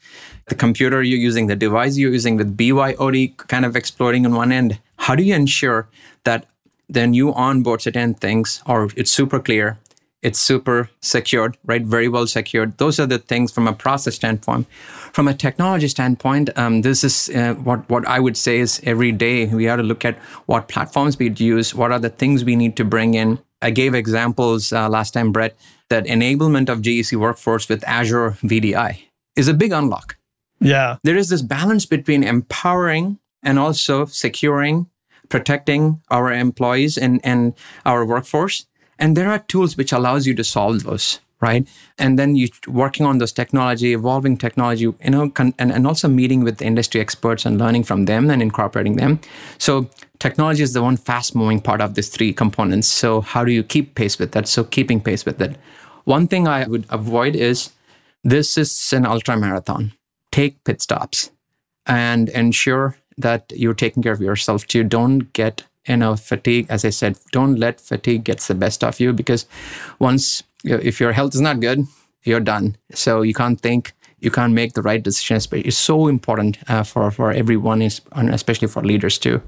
the 0.46 0.54
computer 0.54 1.02
you're 1.02 1.18
using 1.18 1.46
the 1.48 1.56
device 1.56 1.96
you're 1.96 2.12
using 2.12 2.36
with 2.36 2.56
byod 2.56 3.36
kind 3.48 3.64
of 3.64 3.74
exploding 3.74 4.24
on 4.26 4.34
one 4.34 4.52
end. 4.52 4.78
How 4.98 5.14
do 5.16 5.22
you 5.22 5.34
ensure 5.34 5.88
that 6.24 6.46
then 6.88 7.14
you 7.14 7.34
onboard 7.34 7.82
certain 7.82 8.14
things 8.14 8.62
or 8.66 8.90
it's 8.96 9.10
super 9.10 9.40
clear 9.40 9.78
it's 10.22 10.38
super 10.38 10.88
secured 11.02 11.58
right? 11.66 11.82
Very 11.82 12.08
well 12.08 12.26
secured. 12.26 12.78
Those 12.78 12.98
are 12.98 13.06
the 13.06 13.18
things 13.18 13.52
from 13.52 13.68
a 13.68 13.74
process 13.74 14.14
standpoint. 14.14 14.66
From 15.12 15.28
a 15.28 15.34
technology 15.34 15.88
standpoint 15.88 16.50
um, 16.58 16.82
this 16.82 17.04
is 17.04 17.30
uh, 17.30 17.54
what, 17.54 17.88
what 17.88 18.04
i 18.06 18.18
would 18.18 18.36
say 18.36 18.58
is 18.58 18.80
every 18.82 19.12
day 19.12 19.46
we 19.46 19.64
have 19.64 19.78
to 19.78 19.84
look 19.84 20.04
at 20.04 20.16
what 20.46 20.66
platforms 20.68 21.18
we 21.18 21.30
use 21.30 21.72
what 21.72 21.92
are 21.92 22.00
the 22.00 22.10
things 22.10 22.44
we 22.44 22.56
need 22.56 22.74
to 22.76 22.84
bring 22.84 23.14
in 23.14 23.38
I 23.64 23.70
gave 23.70 23.94
examples 23.94 24.74
uh, 24.74 24.90
last 24.90 25.12
time, 25.12 25.32
Brett, 25.32 25.56
that 25.88 26.04
enablement 26.04 26.68
of 26.68 26.82
GEC 26.82 27.16
workforce 27.16 27.66
with 27.66 27.82
Azure 27.88 28.36
VDI 28.42 28.98
is 29.36 29.48
a 29.48 29.54
big 29.54 29.72
unlock. 29.72 30.18
Yeah. 30.60 30.98
There 31.02 31.16
is 31.16 31.30
this 31.30 31.40
balance 31.40 31.86
between 31.86 32.22
empowering 32.22 33.18
and 33.42 33.58
also 33.58 34.04
securing, 34.04 34.90
protecting 35.30 36.02
our 36.10 36.30
employees 36.30 36.98
and, 36.98 37.22
and 37.24 37.54
our 37.86 38.04
workforce. 38.04 38.66
And 38.98 39.16
there 39.16 39.30
are 39.30 39.38
tools 39.38 39.78
which 39.78 39.92
allows 39.92 40.26
you 40.26 40.34
to 40.34 40.44
solve 40.44 40.82
those 40.82 41.20
right? 41.40 41.68
And 41.98 42.18
then 42.18 42.36
you 42.36 42.48
working 42.66 43.04
on 43.04 43.18
those 43.18 43.32
technology, 43.32 43.92
evolving 43.92 44.38
technology, 44.38 44.84
you 44.84 45.10
know, 45.10 45.28
con- 45.28 45.52
and, 45.58 45.70
and 45.70 45.86
also 45.86 46.08
meeting 46.08 46.42
with 46.42 46.62
industry 46.62 47.00
experts 47.02 47.44
and 47.44 47.58
learning 47.58 47.84
from 47.84 48.06
them 48.06 48.30
and 48.30 48.40
incorporating 48.40 48.96
them. 48.96 49.20
So 49.58 49.90
technology 50.18 50.62
is 50.62 50.72
the 50.72 50.82
one 50.82 50.96
fast 50.96 51.34
moving 51.34 51.60
part 51.60 51.80
of 51.80 51.94
these 51.94 52.08
three 52.08 52.32
components. 52.32 52.88
So 52.88 53.20
how 53.20 53.44
do 53.44 53.52
you 53.52 53.62
keep 53.62 53.94
pace 53.94 54.18
with 54.18 54.32
that? 54.32 54.48
So 54.48 54.64
keeping 54.64 55.00
pace 55.00 55.24
with 55.24 55.40
it. 55.40 55.56
One 56.04 56.28
thing 56.28 56.46
I 56.48 56.66
would 56.66 56.86
avoid 56.90 57.34
is 57.36 57.70
this 58.22 58.58
is 58.58 58.92
an 58.92 59.06
ultra 59.06 59.36
marathon. 59.36 59.92
Take 60.32 60.62
pit 60.64 60.82
stops 60.82 61.30
and 61.86 62.28
ensure 62.30 62.96
that 63.16 63.52
you're 63.54 63.74
taking 63.74 64.02
care 64.02 64.12
of 64.12 64.20
yourself 64.20 64.66
too. 64.66 64.84
Don't 64.84 65.32
get 65.32 65.64
know 65.86 66.16
fatigue 66.16 66.66
as 66.70 66.82
i 66.82 66.88
said 66.88 67.14
don't 67.30 67.56
let 67.56 67.78
fatigue 67.78 68.24
gets 68.24 68.46
the 68.48 68.54
best 68.54 68.82
of 68.82 68.98
you 68.98 69.12
because 69.12 69.44
once 69.98 70.42
if 70.64 71.00
your 71.00 71.12
health 71.12 71.34
is 71.34 71.40
not 71.40 71.60
good, 71.60 71.86
you're 72.24 72.40
done. 72.40 72.76
So 72.92 73.22
you 73.22 73.34
can't 73.34 73.60
think, 73.60 73.92
you 74.24 74.30
can't 74.30 74.52
make 74.52 74.72
the 74.72 74.82
right 74.82 75.02
decisions. 75.02 75.46
But 75.46 75.60
it's 75.60 75.76
so 75.76 76.08
important 76.08 76.58
uh, 76.68 76.82
for 76.82 77.10
for 77.10 77.30
everyone, 77.30 77.82
especially 77.82 78.68
for 78.68 78.82
leaders 78.82 79.18
too. 79.18 79.42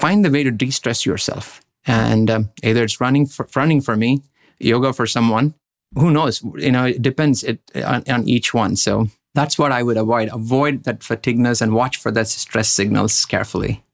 Find 0.00 0.24
the 0.24 0.30
way 0.30 0.42
to 0.44 0.50
de-stress 0.50 1.06
yourself, 1.06 1.60
and 1.86 2.30
um, 2.30 2.50
either 2.62 2.82
it's 2.82 3.00
running 3.00 3.26
for, 3.26 3.46
running 3.54 3.82
for 3.82 3.96
me, 3.96 4.22
yoga 4.58 4.92
for 4.92 5.06
someone. 5.06 5.54
Who 5.96 6.10
knows? 6.10 6.42
You 6.56 6.72
know, 6.72 6.86
it 6.86 7.02
depends 7.02 7.44
it, 7.44 7.60
on, 7.76 8.02
on 8.08 8.28
each 8.28 8.52
one. 8.52 8.76
So 8.76 9.08
that's 9.34 9.58
what 9.58 9.70
I 9.70 9.82
would 9.82 9.96
avoid. 9.96 10.28
Avoid 10.32 10.84
that 10.84 11.04
fatigueness 11.04 11.60
and 11.60 11.74
watch 11.74 11.96
for 11.96 12.10
that 12.12 12.26
stress 12.26 12.68
signals 12.68 13.24
carefully. 13.24 13.84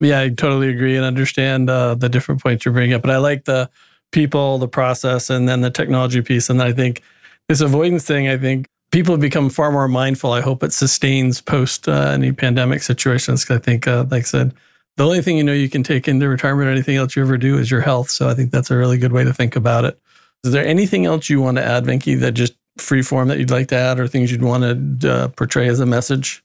Yeah, 0.00 0.20
I 0.20 0.28
totally 0.28 0.68
agree 0.68 0.96
and 0.96 1.04
understand 1.04 1.68
uh, 1.68 1.96
the 1.96 2.08
different 2.08 2.42
points 2.42 2.64
you're 2.64 2.74
bringing 2.74 2.94
up. 2.94 3.02
But 3.02 3.10
I 3.10 3.16
like 3.16 3.44
the 3.44 3.68
people, 4.12 4.58
the 4.58 4.68
process, 4.68 5.30
and 5.30 5.48
then 5.48 5.60
the 5.60 5.70
technology 5.70 6.22
piece. 6.22 6.48
And 6.48 6.62
I 6.62 6.72
think 6.72 7.02
this 7.48 7.60
avoidance 7.60 8.04
thing, 8.04 8.28
I 8.28 8.36
think 8.36 8.68
people 8.90 9.14
have 9.14 9.20
become 9.20 9.50
far 9.50 9.70
more 9.70 9.88
mindful. 9.88 10.32
I 10.32 10.40
hope 10.40 10.62
it 10.62 10.72
sustains 10.72 11.40
post 11.40 11.88
uh, 11.88 12.10
any 12.12 12.32
pandemic 12.32 12.82
situations. 12.82 13.44
Cause 13.44 13.58
I 13.58 13.60
think, 13.60 13.86
uh, 13.86 14.04
like 14.10 14.22
I 14.22 14.26
said, 14.26 14.54
the 14.96 15.04
only 15.04 15.22
thing 15.22 15.36
you 15.36 15.44
know 15.44 15.52
you 15.52 15.68
can 15.68 15.82
take 15.82 16.08
into 16.08 16.28
retirement 16.28 16.68
or 16.68 16.72
anything 16.72 16.96
else 16.96 17.14
you 17.14 17.22
ever 17.22 17.36
do 17.36 17.56
is 17.58 17.70
your 17.70 17.80
health. 17.80 18.10
So 18.10 18.28
I 18.28 18.34
think 18.34 18.50
that's 18.50 18.70
a 18.70 18.76
really 18.76 18.98
good 18.98 19.12
way 19.12 19.24
to 19.24 19.32
think 19.32 19.54
about 19.56 19.84
it. 19.84 19.98
Is 20.44 20.52
there 20.52 20.66
anything 20.66 21.06
else 21.06 21.28
you 21.28 21.40
want 21.40 21.56
to 21.56 21.64
add, 21.64 21.84
Venki, 21.84 22.18
that 22.20 22.32
just 22.32 22.54
free 22.78 23.02
form 23.02 23.28
that 23.28 23.38
you'd 23.38 23.50
like 23.50 23.68
to 23.68 23.76
add 23.76 23.98
or 23.98 24.08
things 24.08 24.30
you'd 24.30 24.42
want 24.42 25.00
to 25.00 25.12
uh, 25.12 25.28
portray 25.28 25.68
as 25.68 25.80
a 25.80 25.86
message? 25.86 26.42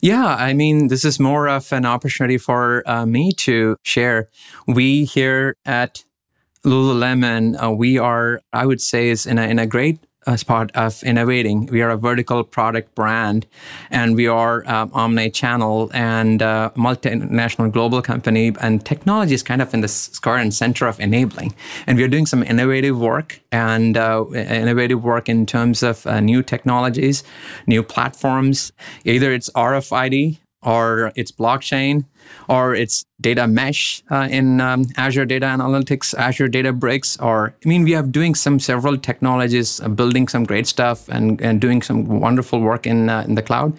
Yeah, 0.00 0.26
I 0.26 0.52
mean, 0.52 0.88
this 0.88 1.04
is 1.04 1.18
more 1.18 1.48
of 1.48 1.72
an 1.72 1.86
opportunity 1.86 2.38
for 2.38 2.82
uh, 2.88 3.06
me 3.06 3.32
to 3.32 3.76
share. 3.82 4.28
We 4.66 5.04
here 5.04 5.56
at 5.64 6.04
Lululemon, 6.64 7.62
uh, 7.62 7.70
we 7.70 7.98
are, 7.98 8.40
I 8.52 8.66
would 8.66 8.80
say, 8.80 9.08
is 9.08 9.26
in 9.26 9.38
a, 9.38 9.42
in 9.42 9.58
a 9.58 9.66
great 9.66 10.05
uh, 10.26 10.36
part 10.46 10.70
of 10.74 11.02
innovating. 11.02 11.66
We 11.66 11.82
are 11.82 11.90
a 11.90 11.96
vertical 11.96 12.44
product 12.44 12.94
brand, 12.94 13.46
and 13.90 14.16
we 14.16 14.26
are 14.26 14.68
um, 14.68 14.90
omni-channel 14.92 15.90
and 15.94 16.42
uh, 16.42 16.70
multinational 16.76 17.70
global 17.72 18.02
company. 18.02 18.54
And 18.60 18.84
technology 18.84 19.34
is 19.34 19.42
kind 19.42 19.62
of 19.62 19.72
in 19.74 19.80
the 19.80 20.18
current 20.22 20.54
center 20.54 20.86
of 20.86 21.00
enabling. 21.00 21.54
And 21.86 21.98
we 21.98 22.04
are 22.04 22.08
doing 22.08 22.26
some 22.26 22.42
innovative 22.42 22.98
work 22.98 23.40
and 23.52 23.96
uh, 23.96 24.24
innovative 24.32 25.02
work 25.02 25.28
in 25.28 25.46
terms 25.46 25.82
of 25.82 26.06
uh, 26.06 26.20
new 26.20 26.42
technologies, 26.42 27.24
new 27.66 27.82
platforms. 27.82 28.72
Either 29.04 29.32
it's 29.32 29.50
RFID 29.50 30.38
or 30.62 31.12
it's 31.14 31.30
blockchain 31.30 32.04
or 32.48 32.74
it's 32.74 33.04
data 33.20 33.46
mesh 33.46 34.02
uh, 34.10 34.28
in 34.30 34.60
um, 34.60 34.86
Azure 34.96 35.24
Data 35.24 35.46
Analytics, 35.46 36.14
Azure 36.14 36.48
Databricks, 36.48 37.22
or 37.22 37.54
I 37.64 37.68
mean, 37.68 37.84
we 37.84 37.94
are 37.94 38.02
doing 38.02 38.34
some 38.34 38.58
several 38.58 38.98
technologies, 38.98 39.80
uh, 39.80 39.88
building 39.88 40.28
some 40.28 40.44
great 40.44 40.66
stuff, 40.66 41.08
and, 41.08 41.40
and 41.40 41.60
doing 41.60 41.82
some 41.82 42.20
wonderful 42.20 42.60
work 42.60 42.86
in 42.86 43.08
uh, 43.08 43.24
in 43.26 43.34
the 43.34 43.42
cloud. 43.42 43.76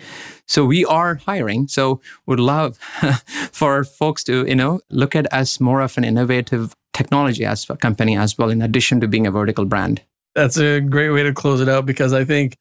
So 0.47 0.65
we 0.65 0.85
are 0.85 1.15
hiring. 1.15 1.67
So 1.67 1.99
would 2.25 2.39
love 2.39 2.77
for 3.51 3.83
folks 3.83 4.23
to 4.25 4.45
you 4.47 4.55
know 4.55 4.79
look 4.89 5.15
at 5.15 5.31
us 5.33 5.59
more 5.59 5.81
of 5.81 5.97
an 5.97 6.03
innovative 6.03 6.73
technology 6.93 7.45
as 7.45 7.69
a 7.69 7.77
company 7.77 8.17
as 8.17 8.37
well, 8.37 8.49
in 8.49 8.61
addition 8.61 9.01
to 9.01 9.07
being 9.07 9.27
a 9.27 9.31
vertical 9.31 9.65
brand. 9.65 10.01
That's 10.35 10.57
a 10.57 10.81
great 10.81 11.09
way 11.09 11.23
to 11.23 11.33
close 11.33 11.61
it 11.61 11.69
out 11.69 11.85
because 11.85 12.13
I 12.13 12.23
think 12.23 12.57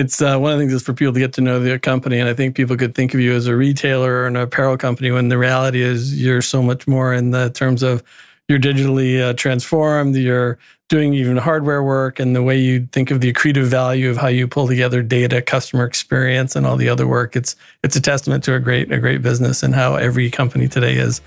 it's 0.00 0.22
uh, 0.22 0.38
one 0.38 0.52
of 0.52 0.58
the 0.58 0.62
things 0.62 0.72
is 0.72 0.82
for 0.82 0.94
people 0.94 1.12
to 1.12 1.20
get 1.20 1.34
to 1.34 1.42
know 1.42 1.60
the 1.60 1.78
company. 1.78 2.18
And 2.18 2.28
I 2.28 2.32
think 2.32 2.56
people 2.56 2.76
could 2.76 2.94
think 2.94 3.12
of 3.12 3.20
you 3.20 3.34
as 3.34 3.46
a 3.46 3.54
retailer 3.54 4.10
or 4.10 4.26
an 4.26 4.36
apparel 4.36 4.78
company 4.78 5.10
when 5.10 5.28
the 5.28 5.36
reality 5.36 5.82
is 5.82 6.20
you're 6.20 6.40
so 6.40 6.62
much 6.62 6.88
more 6.88 7.12
in 7.12 7.32
the 7.32 7.50
terms 7.50 7.82
of 7.82 8.02
you're 8.48 8.58
digitally 8.58 9.20
uh, 9.20 9.34
transformed, 9.34 10.16
you're 10.16 10.58
doing 10.88 11.12
even 11.14 11.36
hardware 11.36 11.82
work, 11.82 12.18
and 12.18 12.34
the 12.34 12.42
way 12.42 12.58
you 12.58 12.88
think 12.92 13.10
of 13.10 13.20
the 13.20 13.32
accretive 13.32 13.66
value 13.66 14.10
of 14.10 14.16
how 14.16 14.26
you 14.26 14.48
pull 14.48 14.66
together 14.66 15.02
data, 15.02 15.40
customer 15.40 15.84
experience, 15.84 16.56
and 16.56 16.66
all 16.66 16.76
the 16.76 16.88
other 16.88 17.06
work. 17.06 17.36
It's 17.36 17.54
it's 17.84 17.94
a 17.94 18.00
testament 18.00 18.42
to 18.44 18.54
a 18.54 18.58
great 18.58 18.90
a 18.90 18.98
great 18.98 19.22
business 19.22 19.62
and 19.62 19.74
how 19.74 19.94
every 19.96 20.30
company 20.30 20.66
today 20.66 20.96
is 20.96 21.20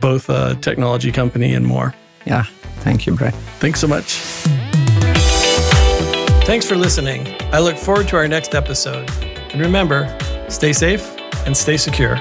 both 0.00 0.28
a 0.28 0.54
technology 0.60 1.10
company 1.10 1.54
and 1.54 1.66
more. 1.66 1.94
Yeah. 2.26 2.44
Thank 2.80 3.06
you, 3.06 3.14
Brett. 3.14 3.34
Thanks 3.58 3.80
so 3.80 3.88
much. 3.88 4.57
Thanks 6.48 6.64
for 6.64 6.76
listening. 6.76 7.36
I 7.52 7.58
look 7.58 7.76
forward 7.76 8.08
to 8.08 8.16
our 8.16 8.26
next 8.26 8.54
episode. 8.54 9.06
And 9.52 9.60
remember, 9.60 10.16
stay 10.48 10.72
safe 10.72 11.14
and 11.44 11.54
stay 11.54 11.76
secure. 11.76 12.16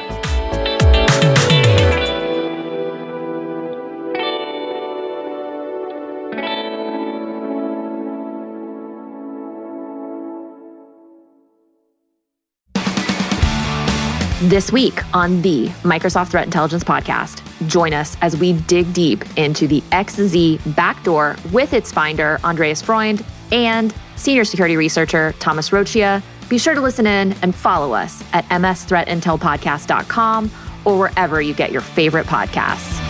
This 14.50 14.74
week 14.74 15.16
on 15.16 15.42
the 15.42 15.68
Microsoft 15.84 16.32
Threat 16.32 16.44
Intelligence 16.44 16.84
Podcast, 16.84 17.42
join 17.70 17.94
us 17.94 18.18
as 18.22 18.36
we 18.36 18.52
dig 18.52 18.92
deep 18.92 19.24
into 19.38 19.70
the 19.70 19.80
XZ 19.94 20.76
backdoor 20.76 21.38
with 21.54 21.72
its 21.72 21.94
finder, 21.94 22.42
Andreas 22.44 22.82
Freund, 22.82 23.24
and 23.54 23.94
senior 24.18 24.44
security 24.44 24.76
researcher, 24.76 25.34
Thomas 25.40 25.70
Roccia. 25.70 26.22
Be 26.50 26.58
sure 26.58 26.74
to 26.74 26.82
listen 26.82 27.08
in 27.08 27.32
and 27.42 27.56
follow 27.56 27.94
us 27.94 28.22
at 28.34 28.44
msthreatintelpodcast.com 28.46 30.52
or 30.86 30.98
wherever 30.98 31.42
you 31.42 31.54
get 31.54 31.72
your 31.72 31.82
favorite 31.82 32.28
podcasts. 32.28 33.07